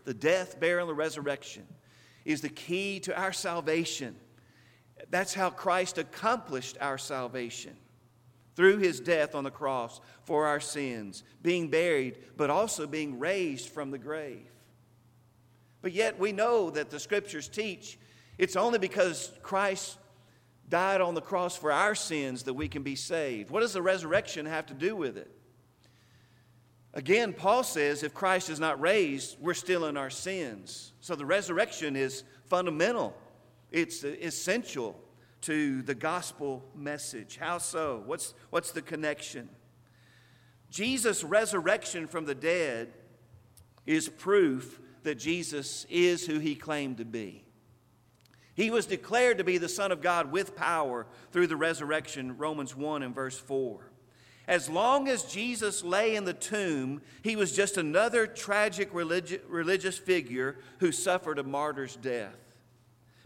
The 0.08 0.14
death, 0.14 0.58
burial, 0.58 0.88
and 0.88 0.96
resurrection 0.96 1.66
is 2.24 2.40
the 2.40 2.48
key 2.48 2.98
to 3.00 3.14
our 3.14 3.30
salvation. 3.30 4.16
That's 5.10 5.34
how 5.34 5.50
Christ 5.50 5.98
accomplished 5.98 6.78
our 6.80 6.96
salvation 6.96 7.76
through 8.56 8.78
his 8.78 9.00
death 9.00 9.34
on 9.34 9.44
the 9.44 9.50
cross 9.50 10.00
for 10.22 10.46
our 10.46 10.60
sins, 10.60 11.24
being 11.42 11.68
buried, 11.68 12.16
but 12.38 12.48
also 12.48 12.86
being 12.86 13.18
raised 13.18 13.68
from 13.68 13.90
the 13.90 13.98
grave. 13.98 14.50
But 15.82 15.92
yet 15.92 16.18
we 16.18 16.32
know 16.32 16.70
that 16.70 16.88
the 16.88 16.98
scriptures 16.98 17.46
teach 17.46 17.98
it's 18.38 18.56
only 18.56 18.78
because 18.78 19.30
Christ 19.42 19.98
died 20.70 21.02
on 21.02 21.12
the 21.16 21.20
cross 21.20 21.54
for 21.54 21.70
our 21.70 21.94
sins 21.94 22.44
that 22.44 22.54
we 22.54 22.66
can 22.68 22.82
be 22.82 22.96
saved. 22.96 23.50
What 23.50 23.60
does 23.60 23.74
the 23.74 23.82
resurrection 23.82 24.46
have 24.46 24.64
to 24.68 24.74
do 24.74 24.96
with 24.96 25.18
it? 25.18 25.38
Again, 26.99 27.33
Paul 27.33 27.62
says 27.62 28.02
if 28.02 28.12
Christ 28.12 28.50
is 28.50 28.59
not 28.59 28.81
raised, 28.81 29.37
we're 29.38 29.55
still 29.55 29.87
in 29.87 29.97
our 29.97 30.11
sins. 30.11 30.93
So 31.00 31.14
the 31.14 31.25
resurrection 31.25 31.95
is 31.95 32.25
fundamental, 32.47 33.17
it's 33.71 34.02
essential 34.02 34.99
to 35.43 35.83
the 35.83 35.95
gospel 35.95 36.64
message. 36.75 37.37
How 37.37 37.59
so? 37.59 38.02
What's, 38.05 38.35
what's 38.50 38.73
the 38.73 38.83
connection? 38.83 39.49
Jesus' 40.71 41.23
resurrection 41.23 42.09
from 42.09 42.25
the 42.25 42.35
dead 42.35 42.93
is 43.87 44.09
proof 44.09 44.81
that 45.05 45.21
Jesus 45.21 45.87
is 45.88 46.26
who 46.26 46.40
he 46.40 46.57
claimed 46.57 46.97
to 46.97 47.05
be. 47.05 47.45
He 48.55 48.73
was 48.73 48.87
declared 48.87 49.38
to 49.38 49.45
be 49.45 49.59
the 49.59 49.69
Son 49.69 49.93
of 49.93 50.02
God 50.02 50.33
with 50.33 50.57
power 50.57 51.07
through 51.31 51.47
the 51.47 51.57
resurrection, 51.57 52.38
Romans 52.38 52.75
1 52.75 53.05
and 53.05 53.14
verse 53.14 53.38
4. 53.38 53.88
As 54.49 54.71
long 54.71 55.09
as 55.09 55.25
Jesus 55.25 55.85
lay 55.85 56.17
in 56.17 56.25
the 56.25 56.33
tomb, 56.33 57.02
he 57.23 57.37
was 57.37 57.52
just 57.52 57.76
another 57.76 58.26
tragic 58.26 58.90
religi- 58.95 59.40
religious 59.47 59.99
figure 59.99 60.57
who 60.78 60.90
suffered 60.90 61.38
a 61.38 61.43
martyr's 61.43 61.97
death. 61.97 62.35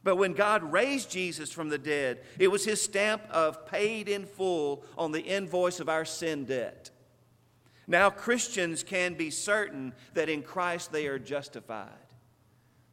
But 0.03 0.17
when 0.17 0.33
God 0.33 0.73
raised 0.73 1.13
Jesus 1.13 1.53
from 1.53 1.69
the 1.69 1.79
dead, 1.79 2.23
it 2.41 2.49
was 2.49 2.65
his 2.65 2.83
stamp 2.83 3.23
of 3.31 3.67
paid 3.67 4.09
in 4.09 4.27
full 4.27 4.83
on 4.99 5.13
the 5.13 5.21
invoice 5.21 5.79
of 5.79 5.89
our 5.89 6.05
sin 6.05 6.45
debt. 6.45 6.91
Now, 7.87 8.11
Christians 8.11 8.83
can 8.83 9.15
be 9.15 9.31
certain 9.31 9.93
that 10.15 10.29
in 10.29 10.43
Christ 10.43 10.91
they 10.91 11.07
are 11.07 11.21
justified. 11.21 11.89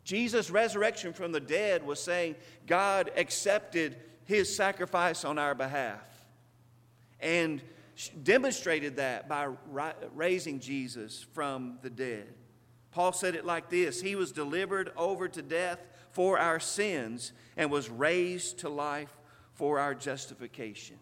Jesus' 0.03 0.51
resurrection 0.51 1.13
from 1.13 1.31
the 1.31 1.39
dead 1.39 1.83
was 1.83 1.99
saying 1.99 2.35
God 2.67 3.09
accepted 3.17 3.97
his 4.25 4.55
sacrifice 4.55 5.25
on 5.25 5.39
our 5.39 5.55
behalf 5.55 6.07
and 7.19 7.61
demonstrated 8.07 8.97
that 8.97 9.27
by 9.27 9.49
raising 10.15 10.59
Jesus 10.59 11.25
from 11.33 11.79
the 11.81 11.89
dead. 11.89 12.33
Paul 12.91 13.11
said 13.13 13.35
it 13.35 13.45
like 13.45 13.69
this 13.69 14.01
He 14.01 14.15
was 14.15 14.31
delivered 14.31 14.91
over 14.95 15.27
to 15.27 15.41
death 15.41 15.79
for 16.11 16.39
our 16.39 16.59
sins 16.59 17.33
and 17.57 17.69
was 17.69 17.89
raised 17.89 18.59
to 18.59 18.69
life 18.69 19.15
for 19.53 19.79
our 19.79 19.93
justification. 19.93 20.97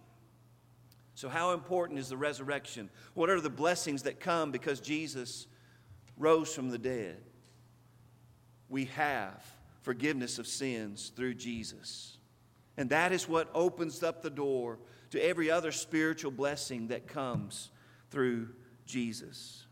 So, 1.16 1.30
how 1.30 1.54
important 1.54 2.00
is 2.00 2.10
the 2.10 2.18
resurrection? 2.18 2.90
What 3.14 3.30
are 3.30 3.42
the 3.42 3.50
blessings 3.50 4.04
that 4.04 4.20
come 4.20 4.52
because 4.52 4.80
Jesus 4.80 5.48
rose 6.18 6.54
from 6.54 6.70
the 6.70 6.78
dead? 6.78 7.18
We 8.70 8.86
have 8.86 9.44
forgiveness 9.82 10.38
of 10.38 10.48
sins 10.48 11.12
through 11.16 11.36
Jesus. 11.36 12.18
And 12.76 12.90
that 12.90 13.12
is 13.12 13.28
what 13.28 13.50
opens 13.54 14.04
up 14.04 14.22
the 14.22 14.30
door 14.30 14.78
to 15.12 15.24
every 15.24 15.50
other 15.50 15.72
spiritual 15.72 16.32
blessing 16.32 16.88
that 16.88 17.08
comes 17.08 17.70
through 18.12 18.50
Jesus. 18.86 19.66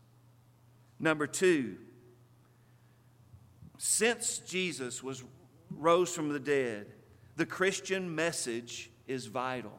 Number 0.98 1.26
two, 1.26 1.76
since 3.78 4.38
Jesus 4.38 5.02
was 5.02 5.22
rose 5.70 6.14
from 6.14 6.30
the 6.30 6.40
dead, 6.40 6.86
the 7.36 7.46
Christian 7.46 8.14
message 8.14 8.90
is 9.06 9.26
vital. 9.26 9.78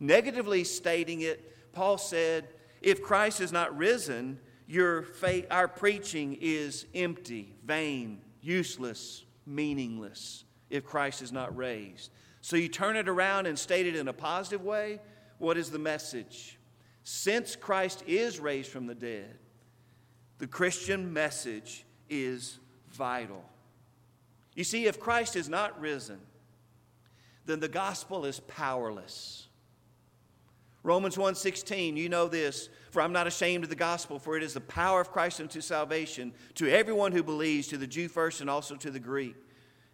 Negatively 0.00 0.64
stating 0.64 1.20
it, 1.20 1.72
Paul 1.72 1.98
said, 1.98 2.48
if 2.80 3.02
Christ 3.02 3.40
is 3.40 3.52
not 3.52 3.76
risen, 3.76 4.38
your 4.66 5.02
faith, 5.02 5.46
our 5.50 5.68
preaching 5.68 6.38
is 6.40 6.86
empty, 6.94 7.54
vain, 7.64 8.20
useless, 8.40 9.24
meaningless 9.46 10.44
if 10.70 10.84
Christ 10.84 11.22
is 11.22 11.32
not 11.32 11.56
raised. 11.56 12.10
So 12.48 12.56
you 12.56 12.68
turn 12.68 12.96
it 12.96 13.10
around 13.10 13.44
and 13.44 13.58
state 13.58 13.86
it 13.86 13.94
in 13.94 14.08
a 14.08 14.12
positive 14.14 14.64
way. 14.64 15.00
What 15.36 15.58
is 15.58 15.70
the 15.70 15.78
message? 15.78 16.58
Since 17.04 17.56
Christ 17.56 18.02
is 18.06 18.40
raised 18.40 18.70
from 18.70 18.86
the 18.86 18.94
dead, 18.94 19.36
the 20.38 20.46
Christian 20.46 21.12
message 21.12 21.84
is 22.08 22.58
vital. 22.90 23.44
You 24.54 24.64
see, 24.64 24.86
if 24.86 24.98
Christ 24.98 25.36
is 25.36 25.50
not 25.50 25.78
risen, 25.78 26.20
then 27.44 27.60
the 27.60 27.68
gospel 27.68 28.24
is 28.24 28.40
powerless. 28.40 29.48
Romans 30.82 31.18
1:16, 31.18 31.98
you 31.98 32.08
know 32.08 32.28
this, 32.28 32.70
for 32.92 33.02
I'm 33.02 33.12
not 33.12 33.26
ashamed 33.26 33.64
of 33.64 33.68
the 33.68 33.76
gospel, 33.76 34.18
for 34.18 34.38
it 34.38 34.42
is 34.42 34.54
the 34.54 34.62
power 34.62 35.02
of 35.02 35.10
Christ 35.10 35.38
unto 35.38 35.60
salvation 35.60 36.32
to 36.54 36.66
everyone 36.66 37.12
who 37.12 37.22
believes, 37.22 37.68
to 37.68 37.76
the 37.76 37.86
Jew 37.86 38.08
first 38.08 38.40
and 38.40 38.48
also 38.48 38.74
to 38.76 38.90
the 38.90 38.98
Greek. 38.98 39.36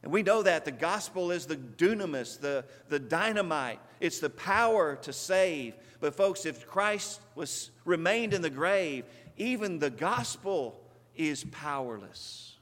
And 0.05 0.13
we 0.13 0.23
know 0.23 0.43
that 0.43 0.67
the 0.67 0.71
gospel 0.71 1.31
is 1.31 1.47
the 1.47 1.57
dunamis, 1.57 2.39
the, 2.39 2.67
the 2.91 2.99
dynamite. 2.99 3.81
It's 4.01 4.19
the 4.19 4.29
power 4.29 4.97
to 4.97 5.15
save. 5.15 5.77
But 5.99 6.15
folks, 6.15 6.45
if 6.45 6.67
Christ 6.67 7.23
was 7.35 7.71
remained 7.87 8.35
in 8.35 8.43
the 8.43 8.51
grave, 8.51 9.07
even 9.39 9.79
the 9.79 9.89
gospel 9.89 10.79
is 11.17 11.45
powerless. 11.45 12.59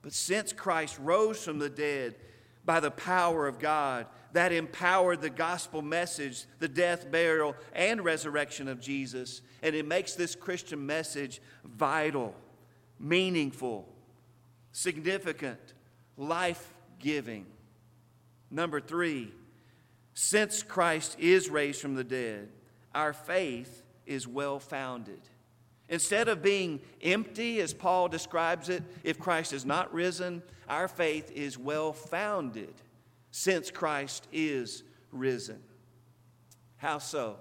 But 0.00 0.14
since 0.14 0.54
Christ 0.54 0.98
rose 0.98 1.44
from 1.44 1.58
the 1.58 1.68
dead 1.68 2.14
by 2.64 2.80
the 2.80 2.90
power 2.90 3.46
of 3.46 3.58
God, 3.58 4.06
that 4.32 4.50
empowered 4.50 5.20
the 5.20 5.28
gospel 5.28 5.82
message, 5.82 6.46
the 6.58 6.68
death, 6.68 7.10
burial, 7.10 7.54
and 7.74 8.02
resurrection 8.02 8.66
of 8.66 8.80
Jesus. 8.80 9.42
And 9.62 9.74
it 9.74 9.86
makes 9.86 10.14
this 10.14 10.34
Christian 10.34 10.86
message 10.86 11.42
vital, 11.64 12.34
meaningful, 12.98 13.86
significant, 14.72 15.73
life 16.16 16.72
giving. 16.98 17.46
Number 18.50 18.80
three, 18.80 19.32
since 20.14 20.62
Christ 20.62 21.16
is 21.18 21.50
raised 21.50 21.80
from 21.80 21.94
the 21.94 22.04
dead, 22.04 22.48
our 22.94 23.12
faith 23.12 23.82
is 24.06 24.28
well 24.28 24.58
founded. 24.58 25.20
Instead 25.88 26.28
of 26.28 26.42
being 26.42 26.80
empty, 27.02 27.60
as 27.60 27.74
Paul 27.74 28.08
describes 28.08 28.68
it, 28.68 28.82
if 29.02 29.18
Christ 29.18 29.52
is 29.52 29.66
not 29.66 29.92
risen, 29.92 30.42
our 30.68 30.88
faith 30.88 31.30
is 31.32 31.58
well 31.58 31.92
founded 31.92 32.74
since 33.30 33.70
Christ 33.70 34.26
is 34.32 34.82
risen. 35.12 35.60
How 36.76 36.98
so? 36.98 37.36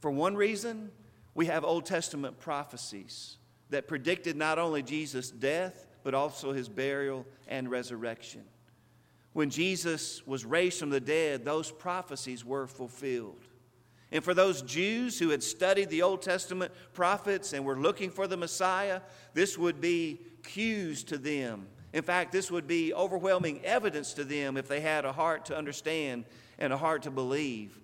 For 0.00 0.10
one 0.10 0.34
reason, 0.34 0.90
we 1.34 1.46
have 1.46 1.64
Old 1.64 1.86
Testament 1.86 2.38
prophecies 2.40 3.36
that 3.70 3.88
predicted 3.88 4.36
not 4.36 4.58
only 4.58 4.82
Jesus' 4.82 5.30
death, 5.30 5.86
but 6.02 6.14
also 6.14 6.52
his 6.52 6.68
burial 6.68 7.26
and 7.48 7.70
resurrection. 7.70 8.42
When 9.32 9.50
Jesus 9.50 10.26
was 10.26 10.44
raised 10.44 10.78
from 10.78 10.90
the 10.90 11.00
dead, 11.00 11.44
those 11.44 11.70
prophecies 11.70 12.44
were 12.44 12.66
fulfilled. 12.66 13.46
And 14.10 14.22
for 14.22 14.34
those 14.34 14.60
Jews 14.60 15.18
who 15.18 15.30
had 15.30 15.42
studied 15.42 15.88
the 15.88 16.02
Old 16.02 16.20
Testament 16.20 16.72
prophets 16.92 17.54
and 17.54 17.64
were 17.64 17.78
looking 17.78 18.10
for 18.10 18.26
the 18.26 18.36
Messiah, 18.36 19.00
this 19.32 19.56
would 19.56 19.80
be 19.80 20.20
cues 20.42 21.02
to 21.04 21.16
them 21.16 21.66
in 21.92 22.02
fact, 22.02 22.32
this 22.32 22.50
would 22.50 22.66
be 22.66 22.94
overwhelming 22.94 23.60
evidence 23.64 24.14
to 24.14 24.24
them 24.24 24.56
if 24.56 24.66
they 24.66 24.80
had 24.80 25.04
a 25.04 25.12
heart 25.12 25.44
to 25.46 25.56
understand 25.56 26.24
and 26.58 26.72
a 26.72 26.76
heart 26.76 27.02
to 27.02 27.10
believe 27.10 27.78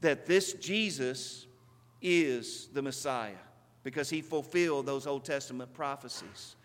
that 0.00 0.26
this 0.26 0.52
Jesus 0.54 1.46
is 2.02 2.68
the 2.74 2.82
Messiah 2.82 3.32
because 3.82 4.10
he 4.10 4.20
fulfilled 4.20 4.84
those 4.84 5.06
Old 5.06 5.24
Testament 5.24 5.72
prophecies. 5.72 6.56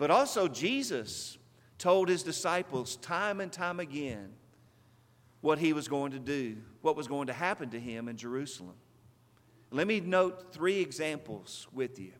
But 0.00 0.10
also, 0.10 0.48
Jesus 0.48 1.36
told 1.76 2.08
his 2.08 2.22
disciples 2.22 2.96
time 2.96 3.38
and 3.38 3.52
time 3.52 3.80
again 3.80 4.30
what 5.42 5.58
he 5.58 5.74
was 5.74 5.88
going 5.88 6.12
to 6.12 6.18
do, 6.18 6.56
what 6.80 6.96
was 6.96 7.06
going 7.06 7.26
to 7.26 7.34
happen 7.34 7.68
to 7.68 7.78
him 7.78 8.08
in 8.08 8.16
Jerusalem. 8.16 8.76
Let 9.70 9.86
me 9.86 10.00
note 10.00 10.54
three 10.54 10.80
examples 10.80 11.68
with 11.70 11.98
you 11.98 12.12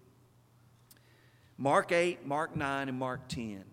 Mark 1.56 1.90
8, 1.90 2.26
Mark 2.26 2.54
9, 2.54 2.90
and 2.90 2.98
Mark 2.98 3.28
10. 3.28 3.64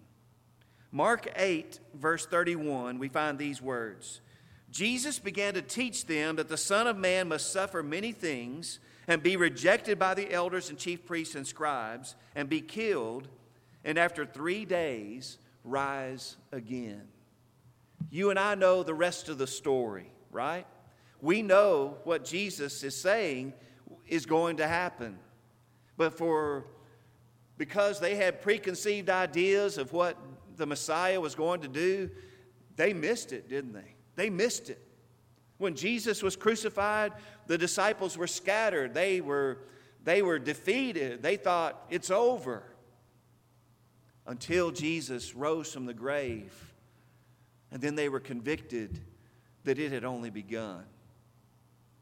Mark 0.93 1.27
8, 1.35 1.77
verse 1.93 2.25
31, 2.25 2.99
we 2.99 3.09
find 3.09 3.37
these 3.37 3.61
words 3.61 4.21
Jesus 4.71 5.19
began 5.19 5.53
to 5.55 5.61
teach 5.61 6.05
them 6.05 6.37
that 6.37 6.47
the 6.47 6.55
Son 6.55 6.87
of 6.87 6.95
Man 6.95 7.27
must 7.27 7.51
suffer 7.51 7.83
many 7.83 8.13
things 8.13 8.79
and 9.05 9.21
be 9.21 9.35
rejected 9.35 9.99
by 9.99 10.13
the 10.13 10.31
elders 10.31 10.69
and 10.69 10.79
chief 10.79 11.05
priests 11.05 11.35
and 11.35 11.45
scribes 11.45 12.15
and 12.35 12.47
be 12.47 12.61
killed, 12.61 13.27
and 13.87 13.97
after 13.97 14.25
three 14.25 14.65
days 14.65 15.37
rise 15.63 16.35
again. 16.51 17.03
You 18.09 18.29
and 18.29 18.37
I 18.37 18.53
know 18.53 18.83
the 18.83 18.93
rest 18.93 19.29
of 19.29 19.37
the 19.37 19.47
story, 19.47 20.11
right? 20.29 20.67
We 21.21 21.41
know 21.41 21.97
what 22.03 22.25
Jesus 22.25 22.83
is 22.83 22.99
saying 22.99 23.53
is 24.05 24.25
going 24.25 24.57
to 24.57 24.67
happen. 24.67 25.17
But 25.95 26.17
for 26.17 26.65
because 27.57 28.01
they 28.01 28.15
had 28.15 28.41
preconceived 28.41 29.09
ideas 29.09 29.77
of 29.77 29.93
what 29.93 30.17
the 30.57 30.65
Messiah 30.65 31.21
was 31.21 31.33
going 31.33 31.61
to 31.61 31.69
do, 31.69 32.09
they 32.75 32.93
missed 32.93 33.31
it, 33.31 33.47
didn't 33.47 33.71
they? 33.71 33.95
They 34.15 34.29
missed 34.29 34.69
it. 34.69 34.81
When 35.59 35.75
Jesus 35.75 36.21
was 36.21 36.35
crucified, 36.35 37.13
the 37.47 37.57
disciples 37.57 38.17
were 38.17 38.27
scattered. 38.27 38.93
They 38.93 39.21
were, 39.21 39.59
they 40.03 40.21
were 40.21 40.39
defeated. 40.39 41.23
They 41.23 41.37
thought, 41.37 41.85
it's 41.89 42.11
over. 42.11 42.63
Until 44.27 44.71
Jesus 44.71 45.33
rose 45.33 45.73
from 45.73 45.85
the 45.85 45.93
grave. 45.93 46.53
And 47.71 47.81
then 47.81 47.95
they 47.95 48.09
were 48.09 48.19
convicted 48.19 48.99
that 49.63 49.79
it 49.79 49.91
had 49.91 50.03
only 50.03 50.29
begun. 50.29 50.83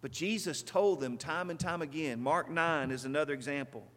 But 0.02 0.12
Jesus 0.12 0.62
told 0.62 1.00
them 1.00 1.18
time 1.18 1.50
and 1.50 1.60
time 1.60 1.82
again. 1.82 2.22
Mark 2.22 2.50
9 2.50 2.92
is 2.92 3.06
another 3.06 3.34
example. 3.34 3.88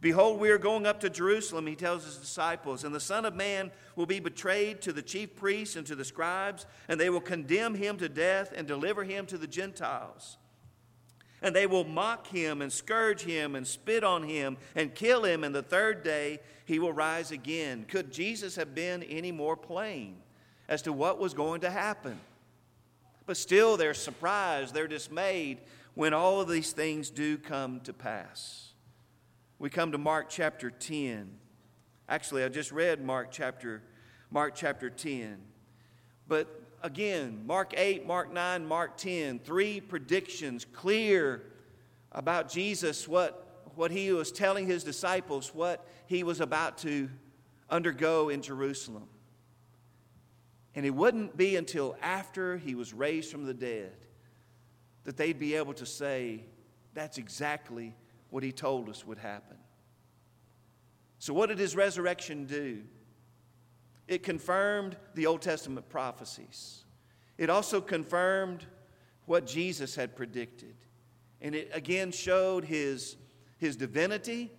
Behold, 0.00 0.38
we 0.38 0.50
are 0.50 0.58
going 0.58 0.86
up 0.86 1.00
to 1.00 1.10
Jerusalem, 1.10 1.66
he 1.66 1.74
tells 1.74 2.04
his 2.04 2.16
disciples, 2.16 2.84
and 2.84 2.94
the 2.94 3.00
Son 3.00 3.24
of 3.24 3.34
Man 3.34 3.72
will 3.96 4.06
be 4.06 4.20
betrayed 4.20 4.80
to 4.82 4.92
the 4.92 5.02
chief 5.02 5.34
priests 5.34 5.74
and 5.74 5.84
to 5.88 5.96
the 5.96 6.04
scribes, 6.04 6.66
and 6.86 7.00
they 7.00 7.10
will 7.10 7.20
condemn 7.20 7.74
him 7.74 7.96
to 7.96 8.08
death 8.08 8.52
and 8.54 8.68
deliver 8.68 9.02
him 9.02 9.26
to 9.26 9.38
the 9.38 9.48
Gentiles. 9.48 10.36
And 11.40 11.54
they 11.54 11.66
will 11.66 11.84
mock 11.84 12.26
him 12.26 12.62
and 12.62 12.72
scourge 12.72 13.22
him 13.22 13.54
and 13.54 13.66
spit 13.66 14.02
on 14.02 14.24
him 14.24 14.56
and 14.74 14.94
kill 14.94 15.24
him, 15.24 15.44
and 15.44 15.54
the 15.54 15.62
third 15.62 16.02
day 16.02 16.40
he 16.64 16.78
will 16.78 16.92
rise 16.92 17.30
again. 17.30 17.84
Could 17.86 18.12
Jesus 18.12 18.56
have 18.56 18.74
been 18.74 19.02
any 19.04 19.30
more 19.30 19.56
plain 19.56 20.16
as 20.68 20.82
to 20.82 20.92
what 20.92 21.18
was 21.18 21.34
going 21.34 21.60
to 21.60 21.70
happen? 21.70 22.18
But 23.26 23.36
still, 23.36 23.76
they're 23.76 23.94
surprised, 23.94 24.74
they're 24.74 24.88
dismayed 24.88 25.58
when 25.94 26.14
all 26.14 26.40
of 26.40 26.48
these 26.48 26.72
things 26.72 27.10
do 27.10 27.38
come 27.38 27.80
to 27.80 27.92
pass 27.92 28.68
we 29.58 29.70
come 29.70 29.90
to 29.92 29.98
Mark 29.98 30.28
chapter 30.28 30.70
10. 30.70 31.30
Actually, 32.08 32.44
I 32.44 32.48
just 32.48 32.70
read 32.70 33.04
Mark 33.04 33.28
chapter, 33.32 33.82
Mark 34.30 34.54
chapter 34.54 34.88
10. 34.88 35.38
But 36.28 36.62
again, 36.82 37.42
Mark 37.46 37.74
8, 37.76 38.06
Mark 38.06 38.32
9, 38.32 38.66
Mark 38.66 38.96
10, 38.96 39.40
three 39.40 39.80
predictions 39.80 40.64
clear 40.64 41.42
about 42.12 42.48
Jesus, 42.50 43.06
what, 43.06 43.70
what 43.74 43.90
he 43.90 44.12
was 44.12 44.32
telling 44.32 44.66
his 44.66 44.84
disciples, 44.84 45.54
what 45.54 45.86
he 46.06 46.22
was 46.22 46.40
about 46.40 46.78
to 46.78 47.08
undergo 47.70 48.28
in 48.28 48.42
Jerusalem. 48.42 49.08
And 50.74 50.86
it 50.86 50.94
wouldn't 50.94 51.36
be 51.36 51.56
until 51.56 51.96
after 52.00 52.56
he 52.56 52.74
was 52.74 52.94
raised 52.94 53.30
from 53.30 53.44
the 53.44 53.54
dead 53.54 53.96
that 55.04 55.16
they'd 55.16 55.38
be 55.38 55.54
able 55.54 55.74
to 55.74 55.86
say, 55.86 56.44
that's 56.94 57.18
exactly 57.18 57.94
what 58.30 58.42
he 58.42 58.52
told 58.52 58.88
us 58.88 59.06
would 59.06 59.18
happen. 59.18 59.56
So, 61.18 61.34
what 61.34 61.48
did 61.48 61.58
his 61.58 61.74
resurrection 61.74 62.46
do? 62.46 62.82
It 64.08 64.22
confirmed 64.22 64.96
the 65.14 65.26
Old 65.26 65.42
Testament 65.42 65.88
prophecies. 65.90 66.84
It 67.36 67.50
also 67.50 67.80
confirmed 67.80 68.64
what 69.26 69.46
Jesus 69.46 69.94
had 69.94 70.16
predicted. 70.16 70.74
And 71.40 71.54
it 71.54 71.70
again 71.72 72.10
showed 72.10 72.64
his, 72.64 73.16
his 73.58 73.76
divinity 73.76 74.50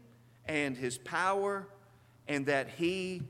and 0.46 0.78
his 0.78 0.98
power, 1.00 1.68
and 2.28 2.46
that 2.46 2.70
he 2.70 3.24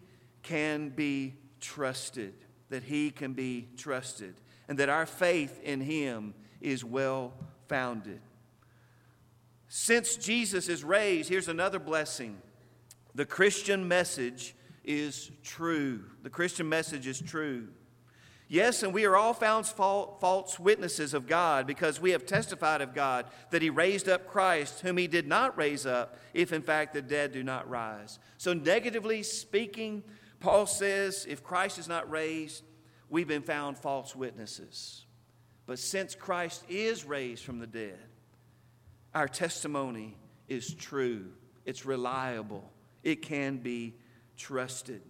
can 0.44 0.90
be 0.90 1.36
trusted. 1.62 2.34
That 2.70 2.84
he 2.84 3.12
can 3.12 3.34
be 3.34 3.70
trusted. 3.78 4.36
And 4.68 4.78
that 4.78 4.90
our 4.90 5.06
faith 5.06 5.60
in 5.64 5.80
him 5.80 6.34
is 6.60 6.84
well 6.84 7.34
founded. 7.70 8.20
Since 9.70 10.18
Jesus 10.18 10.68
is 10.68 10.84
raised, 10.84 11.30
here's 11.30 11.48
another 11.48 11.80
blessing. 11.80 12.42
The 13.16 13.26
Christian 13.26 13.88
message 13.88 14.56
is 14.90 15.30
true. 15.44 16.04
The 16.24 16.32
Christian 16.32 16.68
message 16.68 17.06
is 17.06 17.22
true. 17.22 17.68
Yes, 18.48 18.82
and 18.82 18.92
we 18.92 19.06
are 19.06 19.16
all 19.16 19.36
found 19.36 19.68
false 19.68 20.60
witnesses 20.60 21.14
of 21.14 21.28
God 21.28 21.68
because 21.68 22.02
we 22.02 22.10
have 22.10 22.26
testified 22.26 22.82
of 22.82 22.96
God 22.96 23.28
that 23.52 23.62
He 23.62 23.70
raised 23.70 24.10
up 24.10 24.26
Christ, 24.26 24.80
whom 24.80 24.98
He 24.98 25.06
did 25.06 25.28
not 25.28 25.56
raise 25.56 25.86
up, 25.86 26.18
if 26.34 26.52
in 26.52 26.64
fact 26.64 26.96
the 26.96 27.04
dead 27.04 27.32
do 27.32 27.44
not 27.44 27.70
rise. 27.70 28.18
So, 28.38 28.54
negatively 28.54 29.22
speaking, 29.22 30.02
Paul 30.40 30.66
says 30.66 31.28
if 31.30 31.44
Christ 31.44 31.78
is 31.78 31.88
not 31.88 32.10
raised, 32.10 32.64
we've 33.10 33.28
been 33.28 33.44
found 33.44 33.78
false 33.78 34.16
witnesses. 34.16 35.06
But 35.68 35.78
since 35.78 36.16
Christ 36.16 36.64
is 36.68 37.06
raised 37.06 37.44
from 37.44 37.60
the 37.60 37.68
dead, 37.68 38.00
our 39.14 39.28
testimony 39.28 40.18
is 40.48 40.74
true, 40.74 41.28
it's 41.64 41.86
reliable, 41.86 42.72
it 43.04 43.22
can 43.22 43.58
be 43.58 43.94
trusted. 44.40 45.02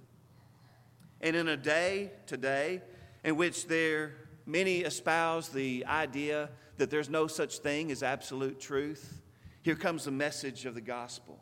And 1.22 1.36
in 1.36 1.48
a 1.48 1.56
day 1.56 2.12
today 2.26 2.82
in 3.24 3.38
which 3.38 3.68
there 3.68 4.16
many 4.46 4.80
espouse 4.80 5.50
the 5.50 5.86
idea 5.86 6.50
that 6.78 6.90
there's 6.90 7.10
no 7.10 7.28
such 7.28 7.60
thing 7.60 7.92
as 7.92 8.04
absolute 8.04 8.60
truth, 8.60 9.22
here 9.62 9.76
comes 9.76 10.06
the 10.06 10.12
message 10.12 10.66
of 10.66 10.74
the 10.74 10.82
gospel. 10.82 11.40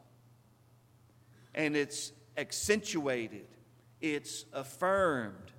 And 1.56 1.76
it's 1.76 2.12
accentuated, 2.36 3.48
it's 4.02 4.46
affirmed 4.54 5.52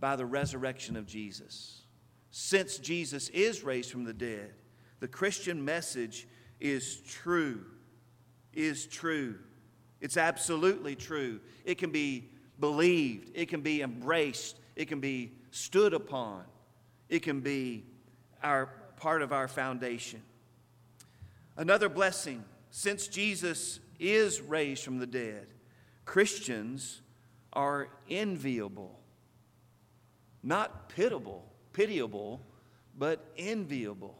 by 0.00 0.16
the 0.16 0.26
resurrection 0.26 0.96
of 0.96 1.06
Jesus. 1.06 1.82
Since 2.30 2.78
Jesus 2.78 3.28
is 3.30 3.62
raised 3.62 3.90
from 3.90 4.04
the 4.04 4.12
dead, 4.12 4.52
the 5.00 5.08
Christian 5.08 5.64
message 5.64 6.26
is 6.60 7.00
true, 7.00 7.64
is 8.52 8.86
true. 8.86 9.38
It's 10.00 10.16
absolutely 10.16 10.94
true. 10.94 11.40
It 11.64 11.78
can 11.78 11.90
be 11.90 12.30
believed, 12.60 13.30
it 13.34 13.48
can 13.48 13.60
be 13.60 13.82
embraced, 13.82 14.58
it 14.76 14.86
can 14.86 15.00
be 15.00 15.32
stood 15.50 15.94
upon, 15.94 16.44
it 17.08 17.20
can 17.22 17.40
be 17.40 17.84
our 18.42 18.66
part 18.96 19.22
of 19.22 19.32
our 19.32 19.48
foundation. 19.48 20.22
Another 21.56 21.88
blessing 21.88 22.44
since 22.70 23.08
Jesus 23.08 23.80
is 23.98 24.40
raised 24.40 24.84
from 24.84 24.98
the 24.98 25.06
dead, 25.06 25.48
Christians 26.04 27.02
are 27.52 27.88
enviable. 28.08 28.98
Not 30.42 30.88
pitiable, 30.88 31.44
pitiable, 31.72 32.40
but 32.96 33.32
enviable. 33.36 34.16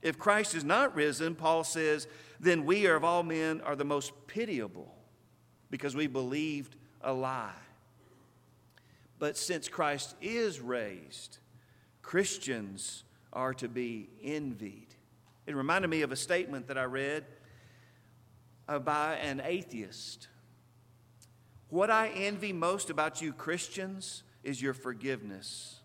If 0.00 0.18
Christ 0.18 0.54
is 0.54 0.64
not 0.64 0.94
risen, 0.94 1.34
Paul 1.34 1.64
says, 1.64 2.06
then 2.38 2.64
we 2.64 2.86
are 2.86 2.96
of 2.96 3.04
all 3.04 3.22
men 3.22 3.60
are 3.60 3.76
the 3.76 3.84
most 3.84 4.12
pitiable 4.26 4.94
because 5.70 5.94
we 5.94 6.06
believed 6.06 6.76
a 7.00 7.12
lie. 7.12 7.52
But 9.18 9.36
since 9.36 9.68
Christ 9.68 10.14
is 10.20 10.60
raised, 10.60 11.38
Christians 12.02 13.04
are 13.32 13.54
to 13.54 13.68
be 13.68 14.08
envied. 14.22 14.88
It 15.46 15.54
reminded 15.54 15.88
me 15.88 16.02
of 16.02 16.12
a 16.12 16.16
statement 16.16 16.68
that 16.68 16.78
I 16.78 16.84
read 16.84 17.24
uh, 18.68 18.78
by 18.78 19.16
an 19.16 19.42
atheist. 19.44 20.28
What 21.68 21.90
I 21.90 22.08
envy 22.08 22.52
most 22.52 22.90
about 22.90 23.22
you 23.22 23.32
Christians 23.32 24.22
is 24.42 24.60
your 24.60 24.74
forgiveness. 24.74 25.80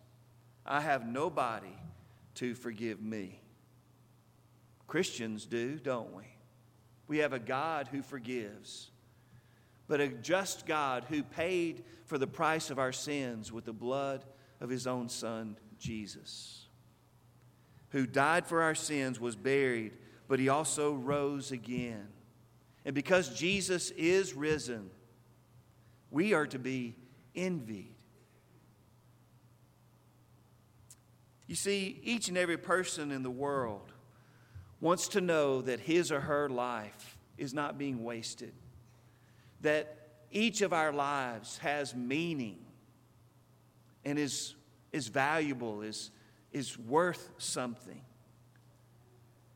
I 0.66 0.82
have 0.82 1.06
nobody 1.06 1.76
to 2.36 2.56
forgive 2.56 3.02
me. 3.02 3.40
Christians 4.88 5.46
do, 5.46 5.78
don't 5.78 6.14
we? 6.16 6.24
We 7.08 7.20
have 7.20 7.34
a 7.34 7.40
God 7.40 7.88
who 7.88 8.02
forgives, 8.02 8.90
but 9.88 10.02
a 10.02 10.08
just 10.08 10.66
God 10.66 11.06
who 11.10 11.24
paid 11.24 11.84
for 12.06 12.18
the 12.18 12.28
price 12.28 12.70
of 12.70 12.80
our 12.80 12.92
sins 12.92 13.52
with 13.52 13.66
the 13.66 13.74
blood 13.74 14.26
of 14.62 14.70
his 14.70 14.88
own 14.88 15.10
Son, 15.10 15.58
Jesus, 15.80 16.68
who 17.90 18.08
died 18.08 18.48
for 18.48 18.62
our 18.62 18.76
sins, 18.76 19.20
was 19.20 19.36
buried, 19.36 19.94
but 20.28 20.40
he 20.40 20.50
also 20.50 20.94
rose 20.94 21.52
again. 21.52 22.08
And 22.84 22.94
because 22.94 23.30
Jesus 23.38 23.92
is 23.92 24.34
risen, 24.34 24.90
we 26.12 26.34
are 26.34 26.48
to 26.48 26.60
be 26.60 26.96
envied. 27.36 27.96
You 31.48 31.56
see, 31.56 32.00
each 32.04 32.28
and 32.28 32.38
every 32.38 32.58
person 32.58 33.12
in 33.12 33.22
the 33.24 33.30
world 33.30 33.92
wants 34.82 35.10
to 35.10 35.22
know 35.22 35.62
that 35.62 35.80
his 35.80 36.12
or 36.12 36.22
her 36.22 36.50
life 36.50 37.18
is 37.38 37.54
not 37.54 37.78
being 37.78 38.04
wasted, 38.04 38.54
that 39.66 39.98
each 40.32 40.62
of 40.62 40.74
our 40.74 40.92
lives 40.92 41.58
has 41.60 41.96
meaning 41.96 42.58
and 44.04 44.20
is, 44.20 44.56
is 44.92 45.08
valuable, 45.08 45.82
is, 45.82 46.12
is 46.52 46.78
worth 46.78 47.32
something. 47.38 48.02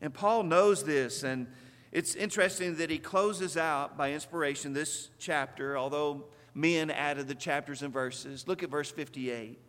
And 0.00 0.12
Paul 0.12 0.44
knows 0.44 0.84
this, 0.84 1.22
and 1.22 1.46
it's 1.92 2.14
interesting 2.14 2.76
that 2.76 2.90
he 2.90 2.98
closes 2.98 3.56
out 3.56 3.96
by 3.98 4.12
inspiration 4.12 4.72
this 4.72 5.10
chapter, 5.18 5.76
although 5.76 6.26
men 6.54 6.90
added 6.90 7.28
the 7.28 7.34
chapters 7.34 7.82
and 7.82 7.92
verses. 7.92 8.48
Look 8.48 8.62
at 8.62 8.70
verse 8.70 8.90
58. 8.90 9.60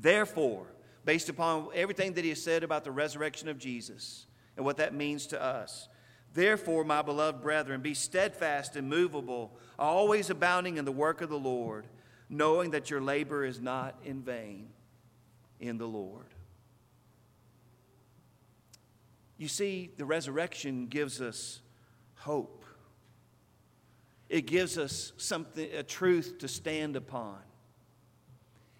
Therefore, 0.00 0.66
based 1.04 1.28
upon 1.28 1.68
everything 1.74 2.12
that 2.14 2.24
he 2.24 2.30
has 2.30 2.42
said 2.42 2.62
about 2.62 2.84
the 2.84 2.92
resurrection 2.92 3.48
of 3.48 3.58
Jesus 3.58 4.26
and 4.56 4.64
what 4.64 4.76
that 4.76 4.94
means 4.94 5.26
to 5.28 5.42
us, 5.42 5.88
therefore, 6.38 6.84
my 6.84 7.02
beloved 7.02 7.42
brethren, 7.42 7.80
be 7.80 7.94
steadfast 7.94 8.76
and 8.76 8.88
movable, 8.88 9.56
always 9.78 10.30
abounding 10.30 10.76
in 10.76 10.84
the 10.84 10.92
work 10.92 11.20
of 11.20 11.28
the 11.28 11.38
Lord, 11.38 11.86
knowing 12.28 12.70
that 12.70 12.90
your 12.90 13.00
labor 13.00 13.44
is 13.44 13.60
not 13.60 13.96
in 14.04 14.22
vain 14.22 14.68
in 15.60 15.78
the 15.78 15.86
Lord. 15.86 16.26
You 19.36 19.48
see, 19.48 19.90
the 19.96 20.04
resurrection 20.04 20.86
gives 20.86 21.20
us 21.20 21.60
hope. 22.16 22.64
It 24.28 24.46
gives 24.46 24.76
us 24.76 25.12
something, 25.16 25.68
a 25.72 25.82
truth 25.82 26.38
to 26.40 26.48
stand 26.48 26.96
upon. 26.96 27.38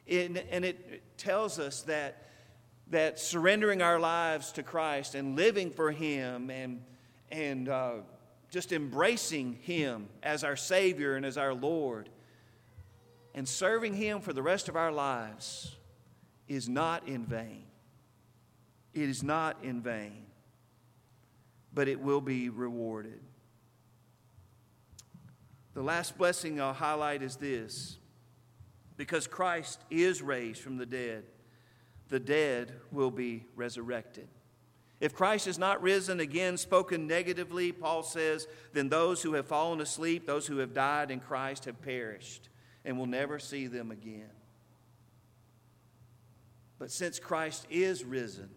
It, 0.07 0.47
and 0.51 0.64
it 0.64 1.16
tells 1.16 1.59
us 1.59 1.83
that, 1.83 2.27
that 2.88 3.18
surrendering 3.18 3.83
our 3.83 3.99
lives 3.99 4.53
to 4.53 4.62
Christ 4.62 5.14
and 5.14 5.37
living 5.37 5.71
for 5.71 5.92
Him 5.92 6.51
and, 6.51 6.83
and 7.31 7.69
uh, 7.69 7.93
just 8.51 8.73
embracing 8.73 9.55
Him 9.62 10.09
as 10.23 10.45
our 10.45 10.57
Savior 10.57 11.17
and 11.17 11.25
as 11.25 11.37
our 11.37 11.55
Lord 11.55 12.09
and 13.35 13.49
serving 13.49 13.95
Him 13.95 14.21
for 14.21 14.33
the 14.33 14.43
rest 14.43 14.69
of 14.69 14.77
our 14.77 14.93
lives 14.93 15.77
is 16.49 16.69
not 16.69 17.07
in 17.07 17.25
vain. 17.25 17.64
It 18.95 19.09
is 19.09 19.23
not 19.23 19.59
in 19.62 19.83
vain, 19.83 20.27
but 21.73 21.88
it 21.88 22.01
will 22.01 22.21
be 22.21 22.49
rewarded. 22.49 23.21
The 25.75 25.83
last 25.83 26.19
blessing 26.19 26.61
I'll 26.61 26.73
highlight 26.73 27.23
is 27.23 27.37
this 27.37 27.99
because 28.97 29.29
Christ 29.29 29.81
is 29.91 30.21
raised 30.21 30.61
from 30.61 30.77
the 30.77 30.87
dead, 30.87 31.25
the 32.09 32.19
dead 32.19 32.73
will 32.91 33.12
be 33.12 33.45
resurrected. 33.55 34.27
If 35.01 35.15
Christ 35.15 35.47
is 35.47 35.59
not 35.59 35.81
risen 35.81 36.19
again, 36.19 36.57
spoken 36.57 37.07
negatively, 37.07 37.71
Paul 37.71 38.03
says, 38.03 38.49
then 38.73 38.89
those 38.89 39.23
who 39.23 39.35
have 39.35 39.47
fallen 39.47 39.81
asleep, 39.81 40.27
those 40.27 40.47
who 40.47 40.59
have 40.59 40.75
died 40.75 41.11
in 41.11 41.21
Christ, 41.21 41.67
have 41.67 41.81
perished 41.81 42.49
and 42.85 42.99
will 42.99 43.07
never 43.07 43.39
see 43.39 43.69
them 43.69 43.91
again. 43.91 44.31
But 46.79 46.91
since 46.91 47.19
Christ 47.19 47.67
is 47.71 48.05
risen, 48.05 48.51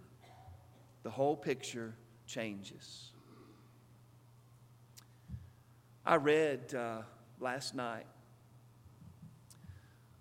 the 1.04 1.10
whole 1.10 1.36
picture 1.36 1.96
changes. 2.26 3.12
I 6.06 6.16
read 6.16 6.74
uh, 6.74 7.02
last 7.40 7.76
night 7.76 8.06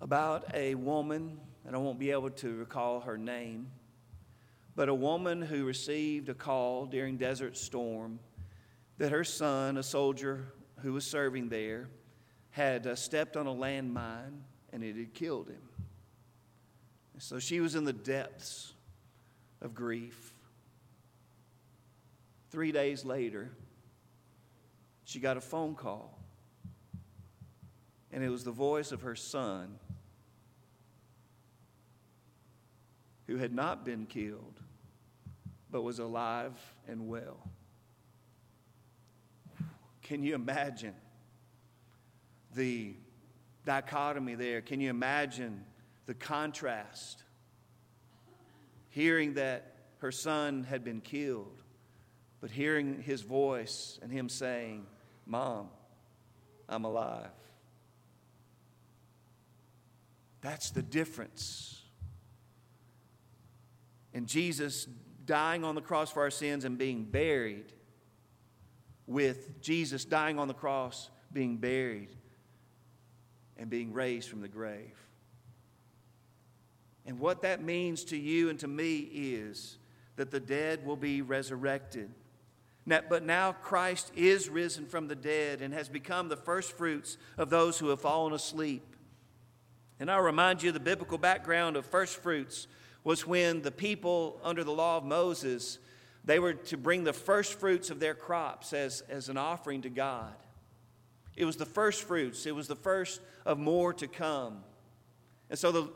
about 0.00 0.54
a 0.54 0.74
woman, 0.74 1.38
and 1.66 1.74
I 1.74 1.78
won't 1.78 1.98
be 1.98 2.10
able 2.10 2.30
to 2.30 2.56
recall 2.56 3.00
her 3.00 3.16
name, 3.16 3.68
but 4.74 4.88
a 4.88 4.94
woman 4.94 5.42
who 5.42 5.64
received 5.64 6.28
a 6.28 6.34
call 6.34 6.86
during 6.86 7.16
Desert 7.16 7.56
Storm 7.56 8.20
that 8.98 9.12
her 9.12 9.24
son, 9.24 9.76
a 9.76 9.82
soldier 9.82 10.52
who 10.82 10.92
was 10.92 11.06
serving 11.06 11.48
there, 11.48 11.88
had 12.50 12.86
uh, 12.86 12.94
stepped 12.94 13.36
on 13.36 13.46
a 13.46 13.54
landmine 13.54 14.40
and 14.72 14.82
it 14.84 14.96
had 14.96 15.14
killed 15.14 15.48
him. 15.48 15.62
So 17.18 17.38
she 17.38 17.60
was 17.60 17.74
in 17.74 17.84
the 17.84 17.92
depths 17.92 18.72
of 19.60 19.74
grief. 19.74 20.32
Three 22.50 22.72
days 22.72 23.04
later, 23.04 23.50
she 25.04 25.20
got 25.20 25.36
a 25.36 25.40
phone 25.40 25.74
call. 25.74 26.18
And 28.12 28.24
it 28.24 28.30
was 28.30 28.42
the 28.42 28.50
voice 28.50 28.90
of 28.90 29.02
her 29.02 29.14
son 29.14 29.78
who 33.30 33.36
had 33.36 33.54
not 33.54 33.84
been 33.84 34.06
killed, 34.06 34.58
but 35.70 35.82
was 35.82 36.00
alive 36.00 36.52
and 36.88 37.06
well. 37.06 37.48
Can 40.02 40.24
you 40.24 40.34
imagine 40.34 40.96
the 42.56 42.96
dichotomy 43.64 44.34
there? 44.34 44.60
Can 44.60 44.80
you 44.80 44.90
imagine 44.90 45.64
the 46.06 46.14
contrast? 46.14 47.22
Hearing 48.88 49.34
that 49.34 49.76
her 49.98 50.10
son 50.10 50.64
had 50.64 50.82
been 50.82 51.00
killed, 51.00 51.62
but 52.40 52.50
hearing 52.50 53.00
his 53.00 53.22
voice 53.22 53.96
and 54.02 54.10
him 54.10 54.28
saying, 54.28 54.86
Mom, 55.24 55.68
I'm 56.68 56.84
alive. 56.84 57.28
That's 60.40 60.70
the 60.72 60.82
difference. 60.82 61.69
And 64.12 64.26
Jesus 64.26 64.86
dying 65.24 65.64
on 65.64 65.74
the 65.74 65.80
cross 65.80 66.10
for 66.10 66.22
our 66.22 66.30
sins 66.30 66.64
and 66.64 66.76
being 66.76 67.04
buried, 67.04 67.72
with 69.06 69.60
Jesus 69.60 70.04
dying 70.04 70.38
on 70.38 70.48
the 70.48 70.54
cross, 70.54 71.10
being 71.32 71.56
buried, 71.56 72.10
and 73.56 73.68
being 73.68 73.92
raised 73.92 74.28
from 74.28 74.40
the 74.40 74.48
grave. 74.48 74.96
And 77.06 77.18
what 77.18 77.42
that 77.42 77.62
means 77.62 78.04
to 78.04 78.16
you 78.16 78.50
and 78.50 78.58
to 78.60 78.68
me 78.68 78.98
is 78.98 79.78
that 80.16 80.30
the 80.30 80.40
dead 80.40 80.84
will 80.84 80.96
be 80.96 81.22
resurrected. 81.22 82.10
Now, 82.86 83.00
but 83.08 83.24
now 83.24 83.52
Christ 83.52 84.12
is 84.14 84.48
risen 84.48 84.86
from 84.86 85.08
the 85.08 85.14
dead 85.14 85.62
and 85.62 85.72
has 85.74 85.88
become 85.88 86.28
the 86.28 86.36
first 86.36 86.72
fruits 86.72 87.16
of 87.36 87.50
those 87.50 87.78
who 87.78 87.88
have 87.88 88.00
fallen 88.00 88.32
asleep. 88.32 88.96
And 89.98 90.10
I'll 90.10 90.22
remind 90.22 90.62
you 90.62 90.72
the 90.72 90.80
biblical 90.80 91.18
background 91.18 91.76
of 91.76 91.84
first 91.86 92.16
fruits 92.22 92.66
was 93.04 93.26
when 93.26 93.62
the 93.62 93.70
people 93.70 94.38
under 94.42 94.64
the 94.64 94.72
law 94.72 94.96
of 94.96 95.04
Moses 95.04 95.78
they 96.24 96.38
were 96.38 96.54
to 96.54 96.76
bring 96.76 97.04
the 97.04 97.12
first 97.12 97.58
fruits 97.58 97.90
of 97.90 98.00
their 98.00 98.14
crops 98.14 98.72
as, 98.72 99.02
as 99.08 99.28
an 99.28 99.36
offering 99.36 99.82
to 99.82 99.90
God. 99.90 100.34
It 101.36 101.44
was 101.44 101.56
the 101.56 101.66
first 101.66 102.02
fruits, 102.02 102.46
it 102.46 102.54
was 102.54 102.68
the 102.68 102.76
first 102.76 103.20
of 103.46 103.58
more 103.58 103.92
to 103.94 104.06
come. 104.06 104.62
And 105.48 105.58
so 105.58 105.72
the, 105.72 105.88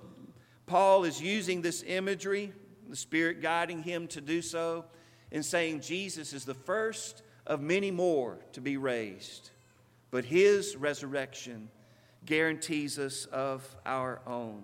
Paul 0.66 1.04
is 1.04 1.20
using 1.20 1.60
this 1.60 1.84
imagery, 1.86 2.52
the 2.88 2.96
Spirit 2.96 3.42
guiding 3.42 3.82
him 3.82 4.08
to 4.08 4.20
do 4.20 4.40
so 4.40 4.86
in 5.30 5.42
saying 5.42 5.80
Jesus 5.80 6.32
is 6.32 6.44
the 6.44 6.54
first 6.54 7.22
of 7.46 7.60
many 7.60 7.90
more 7.90 8.38
to 8.52 8.60
be 8.60 8.76
raised, 8.76 9.50
but 10.10 10.24
his 10.24 10.76
resurrection 10.76 11.68
guarantees 12.24 12.98
us 12.98 13.26
of 13.26 13.76
our 13.84 14.22
own. 14.26 14.62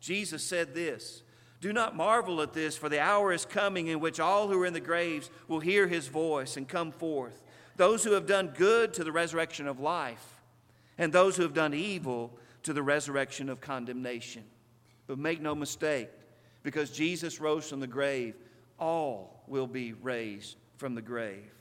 Jesus 0.00 0.44
said 0.44 0.74
this 0.74 1.24
Do 1.60 1.72
not 1.72 1.94
marvel 1.94 2.40
at 2.40 2.54
this, 2.54 2.76
for 2.76 2.88
the 2.88 3.00
hour 3.00 3.32
is 3.32 3.44
coming 3.44 3.88
in 3.88 4.00
which 4.00 4.18
all 4.18 4.48
who 4.48 4.60
are 4.62 4.66
in 4.66 4.72
the 4.72 4.80
graves 4.80 5.30
will 5.46 5.60
hear 5.60 5.86
his 5.86 6.08
voice 6.08 6.56
and 6.56 6.66
come 6.66 6.90
forth. 6.90 7.42
Those 7.76 8.02
who 8.02 8.12
have 8.12 8.26
done 8.26 8.54
good 8.56 8.94
to 8.94 9.04
the 9.04 9.12
resurrection 9.12 9.66
of 9.66 9.78
life, 9.78 10.40
and 10.96 11.12
those 11.12 11.36
who 11.36 11.42
have 11.42 11.54
done 11.54 11.74
evil 11.74 12.38
to 12.62 12.72
the 12.72 12.82
resurrection 12.82 13.48
of 13.48 13.60
condemnation. 13.60 14.44
But 15.06 15.18
make 15.18 15.40
no 15.40 15.54
mistake, 15.54 16.08
because 16.62 16.90
Jesus 16.90 17.40
rose 17.40 17.68
from 17.68 17.80
the 17.80 17.86
grave, 17.86 18.34
all 18.78 19.42
will 19.46 19.66
be 19.66 19.92
raised 19.92 20.56
from 20.78 20.94
the 20.94 21.02
grave. 21.02 21.52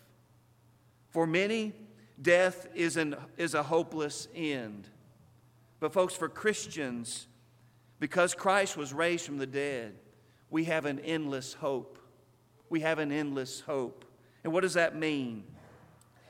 For 1.10 1.28
many, 1.28 1.74
death 2.22 2.68
is, 2.74 2.96
an, 2.96 3.16
is 3.38 3.54
a 3.54 3.64
hopeless 3.64 4.28
end. 4.34 4.88
But, 5.80 5.92
folks, 5.92 6.14
for 6.14 6.30
Christians, 6.30 7.28
because 8.00 8.34
Christ 8.34 8.78
was 8.78 8.94
raised 8.94 9.26
from 9.26 9.38
the 9.38 9.48
dead, 9.48 9.96
we 10.50 10.66
have 10.66 10.86
an 10.86 11.00
endless 11.00 11.54
hope. 11.54 11.98
We 12.70 12.82
have 12.82 13.00
an 13.00 13.12
endless 13.12 13.62
hope. 13.62 14.06
And 14.44 14.54
what 14.54 14.62
does 14.62 14.76
that 14.76 14.96
mean? 14.96 15.44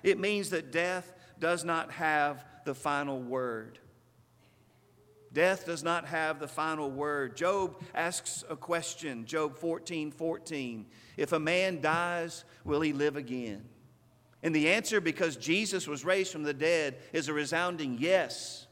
It 0.04 0.20
means 0.20 0.50
that 0.50 0.72
death 0.72 1.14
does 1.40 1.64
not 1.64 1.92
have 1.92 2.44
the 2.66 2.74
final 2.74 3.20
word. 3.20 3.80
Death 5.32 5.66
does 5.66 5.84
not 5.84 6.06
have 6.06 6.40
the 6.40 6.48
final 6.48 6.90
word. 6.90 7.38
Job 7.38 7.82
asks 7.94 8.44
a 8.50 8.56
question, 8.56 9.26
Job 9.26 9.58
14 9.58 10.12
14. 10.12 10.86
If 11.18 11.34
a 11.34 11.40
man 11.40 11.82
dies, 11.82 12.46
will 12.64 12.82
he 12.82 12.94
live 12.94 13.16
again? 13.16 13.64
And 14.42 14.56
the 14.56 14.70
answer, 14.70 15.02
because 15.02 15.36
Jesus 15.36 15.88
was 15.88 16.06
raised 16.06 16.32
from 16.32 16.44
the 16.44 16.54
dead, 16.54 16.98
is 17.14 17.28
a 17.28 17.34
resounding 17.34 17.98
yes. 18.00 18.68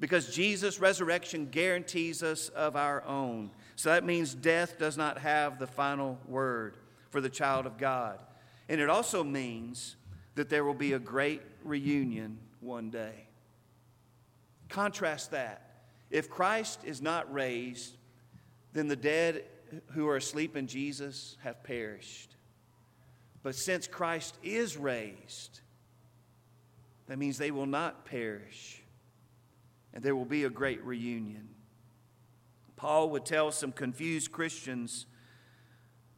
Because 0.00 0.32
Jesus' 0.34 0.78
resurrection 0.78 1.48
guarantees 1.50 2.22
us 2.22 2.48
of 2.50 2.76
our 2.76 3.04
own. 3.04 3.50
So 3.76 3.90
that 3.90 4.04
means 4.04 4.34
death 4.34 4.78
does 4.78 4.96
not 4.96 5.18
have 5.18 5.58
the 5.58 5.66
final 5.66 6.18
word 6.26 6.76
for 7.10 7.20
the 7.20 7.28
child 7.28 7.66
of 7.66 7.78
God. 7.78 8.18
And 8.68 8.80
it 8.80 8.88
also 8.88 9.24
means 9.24 9.96
that 10.34 10.48
there 10.48 10.64
will 10.64 10.74
be 10.74 10.92
a 10.92 10.98
great 10.98 11.42
reunion 11.64 12.38
one 12.60 12.90
day. 12.90 13.26
Contrast 14.68 15.32
that. 15.32 15.82
If 16.10 16.30
Christ 16.30 16.80
is 16.84 17.02
not 17.02 17.32
raised, 17.32 17.96
then 18.72 18.88
the 18.88 18.96
dead 18.96 19.44
who 19.92 20.08
are 20.08 20.16
asleep 20.16 20.56
in 20.56 20.66
Jesus 20.66 21.36
have 21.42 21.62
perished. 21.64 22.36
But 23.42 23.54
since 23.54 23.86
Christ 23.86 24.36
is 24.42 24.76
raised, 24.76 25.60
that 27.06 27.18
means 27.18 27.38
they 27.38 27.50
will 27.50 27.66
not 27.66 28.04
perish. 28.04 28.77
And 29.92 30.02
there 30.02 30.16
will 30.16 30.24
be 30.24 30.44
a 30.44 30.50
great 30.50 30.84
reunion. 30.84 31.48
Paul 32.76 33.10
would 33.10 33.24
tell 33.24 33.50
some 33.50 33.72
confused 33.72 34.30
Christians 34.30 35.06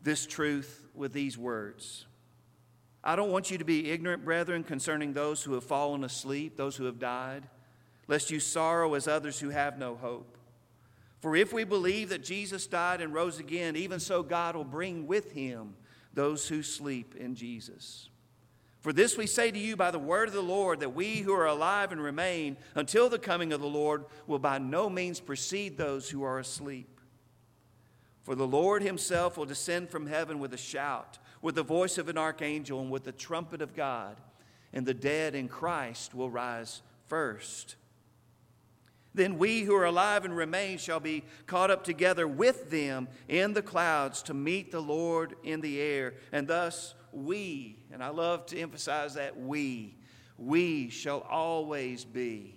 this 0.02 0.26
truth 0.26 0.86
with 0.94 1.12
these 1.12 1.36
words 1.38 2.06
I 3.02 3.16
don't 3.16 3.30
want 3.30 3.50
you 3.50 3.56
to 3.56 3.64
be 3.64 3.90
ignorant, 3.90 4.26
brethren, 4.26 4.62
concerning 4.62 5.14
those 5.14 5.42
who 5.42 5.54
have 5.54 5.64
fallen 5.64 6.04
asleep, 6.04 6.56
those 6.56 6.76
who 6.76 6.84
have 6.84 6.98
died, 6.98 7.48
lest 8.08 8.30
you 8.30 8.40
sorrow 8.40 8.92
as 8.92 9.08
others 9.08 9.40
who 9.40 9.48
have 9.48 9.78
no 9.78 9.96
hope. 9.96 10.36
For 11.20 11.34
if 11.34 11.52
we 11.52 11.64
believe 11.64 12.10
that 12.10 12.22
Jesus 12.22 12.66
died 12.66 13.00
and 13.00 13.14
rose 13.14 13.38
again, 13.38 13.76
even 13.76 14.00
so 14.00 14.22
God 14.22 14.54
will 14.54 14.64
bring 14.64 15.06
with 15.06 15.32
him 15.32 15.76
those 16.12 16.48
who 16.48 16.62
sleep 16.62 17.14
in 17.14 17.34
Jesus. 17.34 18.10
For 18.80 18.94
this 18.94 19.16
we 19.16 19.26
say 19.26 19.50
to 19.50 19.58
you 19.58 19.76
by 19.76 19.90
the 19.90 19.98
word 19.98 20.28
of 20.28 20.34
the 20.34 20.42
Lord, 20.42 20.80
that 20.80 20.94
we 20.94 21.18
who 21.18 21.34
are 21.34 21.46
alive 21.46 21.92
and 21.92 22.02
remain 22.02 22.56
until 22.74 23.10
the 23.10 23.18
coming 23.18 23.52
of 23.52 23.60
the 23.60 23.66
Lord 23.66 24.06
will 24.26 24.38
by 24.38 24.58
no 24.58 24.88
means 24.88 25.20
precede 25.20 25.76
those 25.76 26.08
who 26.08 26.22
are 26.22 26.38
asleep. 26.38 27.00
For 28.22 28.34
the 28.34 28.46
Lord 28.46 28.82
himself 28.82 29.36
will 29.36 29.44
descend 29.44 29.90
from 29.90 30.06
heaven 30.06 30.38
with 30.38 30.54
a 30.54 30.58
shout, 30.58 31.18
with 31.42 31.56
the 31.56 31.62
voice 31.62 31.98
of 31.98 32.08
an 32.08 32.16
archangel, 32.16 32.80
and 32.80 32.90
with 32.90 33.04
the 33.04 33.12
trumpet 33.12 33.60
of 33.60 33.74
God, 33.74 34.16
and 34.72 34.86
the 34.86 34.94
dead 34.94 35.34
in 35.34 35.48
Christ 35.48 36.14
will 36.14 36.30
rise 36.30 36.80
first. 37.06 37.76
Then 39.12 39.36
we 39.36 39.62
who 39.62 39.74
are 39.74 39.84
alive 39.84 40.24
and 40.24 40.34
remain 40.36 40.78
shall 40.78 41.00
be 41.00 41.24
caught 41.46 41.70
up 41.70 41.82
together 41.82 42.28
with 42.28 42.70
them 42.70 43.08
in 43.28 43.52
the 43.52 43.62
clouds 43.62 44.22
to 44.22 44.34
meet 44.34 44.70
the 44.70 44.80
Lord 44.80 45.34
in 45.42 45.60
the 45.60 45.80
air, 45.80 46.14
and 46.32 46.46
thus 46.46 46.94
we, 47.12 47.76
and 47.92 48.02
I 48.02 48.08
love 48.08 48.46
to 48.46 48.58
emphasize 48.58 49.14
that 49.14 49.38
we, 49.38 49.96
we 50.38 50.88
shall 50.90 51.20
always 51.20 52.04
be 52.04 52.56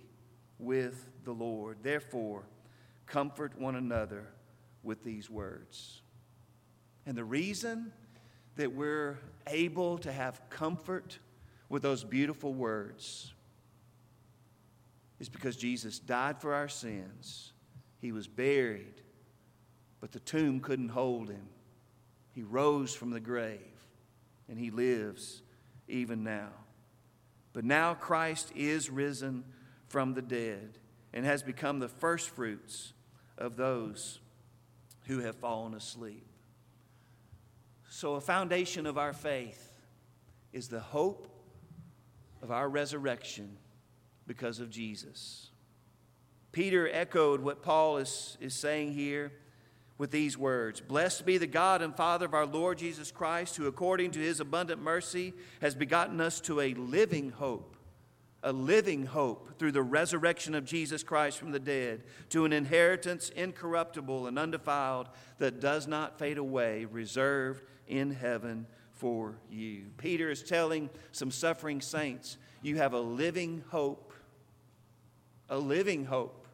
with 0.58 1.08
the 1.24 1.32
Lord. 1.32 1.78
Therefore, 1.82 2.44
comfort 3.06 3.58
one 3.58 3.76
another 3.76 4.26
with 4.82 5.02
these 5.04 5.28
words. 5.28 6.02
And 7.06 7.16
the 7.16 7.24
reason 7.24 7.92
that 8.56 8.72
we're 8.72 9.18
able 9.46 9.98
to 9.98 10.12
have 10.12 10.40
comfort 10.50 11.18
with 11.68 11.82
those 11.82 12.04
beautiful 12.04 12.54
words 12.54 13.32
is 15.18 15.28
because 15.28 15.56
Jesus 15.56 15.98
died 15.98 16.40
for 16.40 16.54
our 16.54 16.68
sins. 16.68 17.52
He 18.00 18.12
was 18.12 18.26
buried, 18.26 19.02
but 20.00 20.12
the 20.12 20.20
tomb 20.20 20.60
couldn't 20.60 20.90
hold 20.90 21.28
him. 21.28 21.48
He 22.32 22.42
rose 22.42 22.94
from 22.94 23.10
the 23.10 23.20
grave 23.20 23.73
and 24.48 24.58
he 24.58 24.70
lives 24.70 25.42
even 25.88 26.24
now. 26.24 26.50
But 27.52 27.64
now 27.64 27.94
Christ 27.94 28.52
is 28.54 28.90
risen 28.90 29.44
from 29.88 30.14
the 30.14 30.22
dead 30.22 30.78
and 31.12 31.24
has 31.24 31.42
become 31.42 31.78
the 31.78 31.88
firstfruits 31.88 32.92
of 33.38 33.56
those 33.56 34.20
who 35.06 35.20
have 35.20 35.36
fallen 35.36 35.74
asleep. 35.74 36.26
So, 37.88 38.14
a 38.14 38.20
foundation 38.20 38.86
of 38.86 38.98
our 38.98 39.12
faith 39.12 39.72
is 40.52 40.68
the 40.68 40.80
hope 40.80 41.28
of 42.42 42.50
our 42.50 42.68
resurrection 42.68 43.56
because 44.26 44.58
of 44.58 44.70
Jesus. 44.70 45.50
Peter 46.50 46.88
echoed 46.92 47.40
what 47.40 47.62
Paul 47.62 47.98
is, 47.98 48.36
is 48.40 48.54
saying 48.54 48.92
here 48.92 49.32
with 49.98 50.10
these 50.10 50.36
words 50.36 50.80
Blessed 50.80 51.24
be 51.24 51.38
the 51.38 51.46
God 51.46 51.82
and 51.82 51.96
Father 51.96 52.26
of 52.26 52.34
our 52.34 52.46
Lord 52.46 52.78
Jesus 52.78 53.10
Christ, 53.10 53.56
who 53.56 53.66
according 53.66 54.12
to 54.12 54.20
his 54.20 54.40
abundant 54.40 54.82
mercy 54.82 55.32
has 55.60 55.74
begotten 55.74 56.20
us 56.20 56.40
to 56.42 56.60
a 56.60 56.74
living 56.74 57.30
hope, 57.30 57.76
a 58.42 58.52
living 58.52 59.06
hope 59.06 59.58
through 59.58 59.72
the 59.72 59.82
resurrection 59.82 60.54
of 60.54 60.64
Jesus 60.64 61.02
Christ 61.02 61.38
from 61.38 61.52
the 61.52 61.60
dead, 61.60 62.02
to 62.30 62.44
an 62.44 62.52
inheritance 62.52 63.30
incorruptible 63.30 64.26
and 64.26 64.38
undefiled 64.38 65.08
that 65.38 65.60
does 65.60 65.86
not 65.86 66.18
fade 66.18 66.38
away, 66.38 66.84
reserved 66.86 67.62
in 67.86 68.10
heaven 68.10 68.66
for 68.92 69.36
you. 69.50 69.86
Peter 69.96 70.30
is 70.30 70.42
telling 70.42 70.90
some 71.12 71.30
suffering 71.30 71.80
saints, 71.80 72.38
You 72.62 72.76
have 72.76 72.92
a 72.92 73.00
living 73.00 73.62
hope, 73.68 74.12
a 75.48 75.58
living 75.58 76.04
hope, 76.04 76.46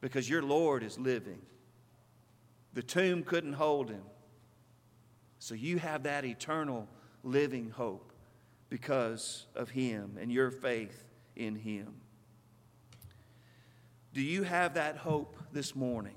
because 0.00 0.28
your 0.28 0.42
Lord 0.42 0.82
is 0.82 0.98
living. 0.98 1.40
The 2.74 2.82
tomb 2.82 3.22
couldn't 3.22 3.54
hold 3.54 3.90
him. 3.90 4.02
So 5.38 5.54
you 5.54 5.78
have 5.78 6.02
that 6.04 6.24
eternal 6.24 6.88
living 7.22 7.70
hope 7.70 8.12
because 8.68 9.46
of 9.54 9.70
him 9.70 10.18
and 10.20 10.30
your 10.30 10.50
faith 10.50 11.04
in 11.36 11.56
him. 11.56 11.94
Do 14.12 14.22
you 14.22 14.42
have 14.42 14.74
that 14.74 14.96
hope 14.96 15.36
this 15.52 15.76
morning? 15.76 16.16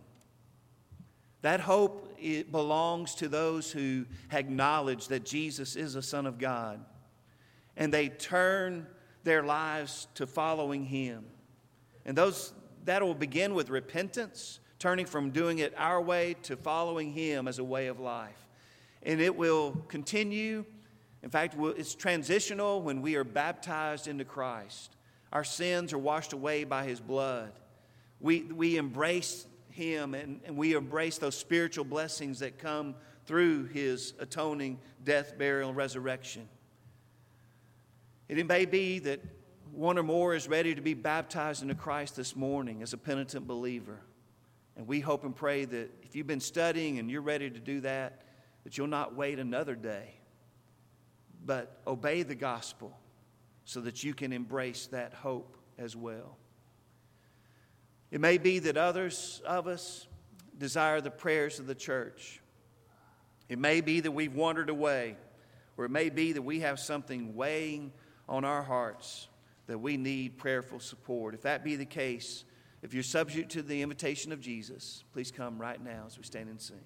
That 1.41 1.59
hope 1.59 2.15
it 2.19 2.51
belongs 2.51 3.15
to 3.15 3.27
those 3.27 3.71
who 3.71 4.05
acknowledge 4.31 5.07
that 5.07 5.25
Jesus 5.25 5.75
is 5.75 5.95
a 5.95 6.01
Son 6.01 6.25
of 6.25 6.37
God 6.37 6.83
and 7.77 7.93
they 7.93 8.09
turn 8.09 8.85
their 9.23 9.43
lives 9.43 10.07
to 10.15 10.27
following 10.27 10.85
Him. 10.85 11.25
And 12.05 12.17
those 12.17 12.53
that 12.85 13.01
will 13.01 13.15
begin 13.15 13.53
with 13.53 13.69
repentance 13.69 14.59
turning 14.81 15.05
from 15.05 15.29
doing 15.29 15.59
it 15.59 15.73
our 15.77 16.01
way 16.01 16.35
to 16.41 16.57
following 16.57 17.13
Him 17.13 17.47
as 17.47 17.59
a 17.59 17.63
way 17.63 17.85
of 17.85 17.99
life. 17.99 18.47
And 19.03 19.21
it 19.21 19.35
will 19.35 19.73
continue. 19.87 20.65
In 21.21 21.29
fact, 21.29 21.55
it's 21.59 21.93
transitional 21.93 22.81
when 22.81 23.03
we 23.03 23.15
are 23.15 23.23
baptized 23.23 24.07
into 24.07 24.25
Christ. 24.25 24.95
Our 25.31 25.43
sins 25.43 25.93
are 25.93 25.99
washed 25.99 26.33
away 26.33 26.63
by 26.63 26.85
His 26.85 26.99
blood. 26.99 27.51
We, 28.19 28.41
we 28.41 28.77
embrace 28.77 29.45
Him 29.69 30.15
and, 30.15 30.41
and 30.45 30.57
we 30.57 30.73
embrace 30.73 31.19
those 31.19 31.37
spiritual 31.37 31.85
blessings 31.85 32.39
that 32.39 32.57
come 32.57 32.95
through 33.27 33.65
His 33.65 34.15
atoning 34.17 34.79
death, 35.05 35.37
burial, 35.37 35.69
and 35.69 35.77
resurrection. 35.77 36.49
It 38.27 38.47
may 38.47 38.65
be 38.65 38.97
that 38.99 39.21
one 39.73 39.99
or 39.99 40.03
more 40.03 40.33
is 40.33 40.47
ready 40.47 40.73
to 40.73 40.81
be 40.81 40.95
baptized 40.95 41.61
into 41.61 41.75
Christ 41.75 42.15
this 42.15 42.35
morning 42.35 42.81
as 42.81 42.93
a 42.93 42.97
penitent 42.97 43.45
believer. 43.45 43.99
And 44.75 44.87
we 44.87 44.99
hope 44.99 45.23
and 45.23 45.35
pray 45.35 45.65
that 45.65 45.91
if 46.03 46.15
you've 46.15 46.27
been 46.27 46.39
studying 46.39 46.99
and 46.99 47.09
you're 47.09 47.21
ready 47.21 47.49
to 47.49 47.59
do 47.59 47.81
that, 47.81 48.21
that 48.63 48.77
you'll 48.77 48.87
not 48.87 49.15
wait 49.15 49.39
another 49.39 49.75
day, 49.75 50.13
but 51.45 51.81
obey 51.85 52.23
the 52.23 52.35
gospel 52.35 52.97
so 53.65 53.81
that 53.81 54.03
you 54.03 54.13
can 54.13 54.31
embrace 54.31 54.87
that 54.87 55.13
hope 55.13 55.57
as 55.77 55.95
well. 55.95 56.37
It 58.11 58.21
may 58.21 58.37
be 58.37 58.59
that 58.59 58.77
others 58.77 59.41
of 59.45 59.67
us 59.67 60.07
desire 60.57 61.01
the 61.01 61.11
prayers 61.11 61.59
of 61.59 61.67
the 61.67 61.75
church. 61.75 62.41
It 63.49 63.57
may 63.57 63.81
be 63.81 63.99
that 64.01 64.11
we've 64.11 64.35
wandered 64.35 64.69
away, 64.69 65.17
or 65.77 65.85
it 65.85 65.91
may 65.91 66.09
be 66.09 66.33
that 66.33 66.41
we 66.41 66.59
have 66.59 66.79
something 66.79 67.35
weighing 67.35 67.91
on 68.29 68.45
our 68.45 68.61
hearts 68.61 69.27
that 69.67 69.79
we 69.79 69.97
need 69.97 70.37
prayerful 70.37 70.79
support. 70.79 71.33
If 71.33 71.43
that 71.43 71.63
be 71.63 71.75
the 71.75 71.85
case, 71.85 72.43
if 72.81 72.93
you're 72.93 73.03
subject 73.03 73.51
to 73.51 73.61
the 73.61 73.81
invitation 73.81 74.31
of 74.31 74.39
Jesus, 74.39 75.03
please 75.13 75.31
come 75.31 75.59
right 75.59 75.81
now 75.81 76.05
as 76.07 76.17
we 76.17 76.23
stand 76.23 76.49
and 76.49 76.59
sing. 76.59 76.83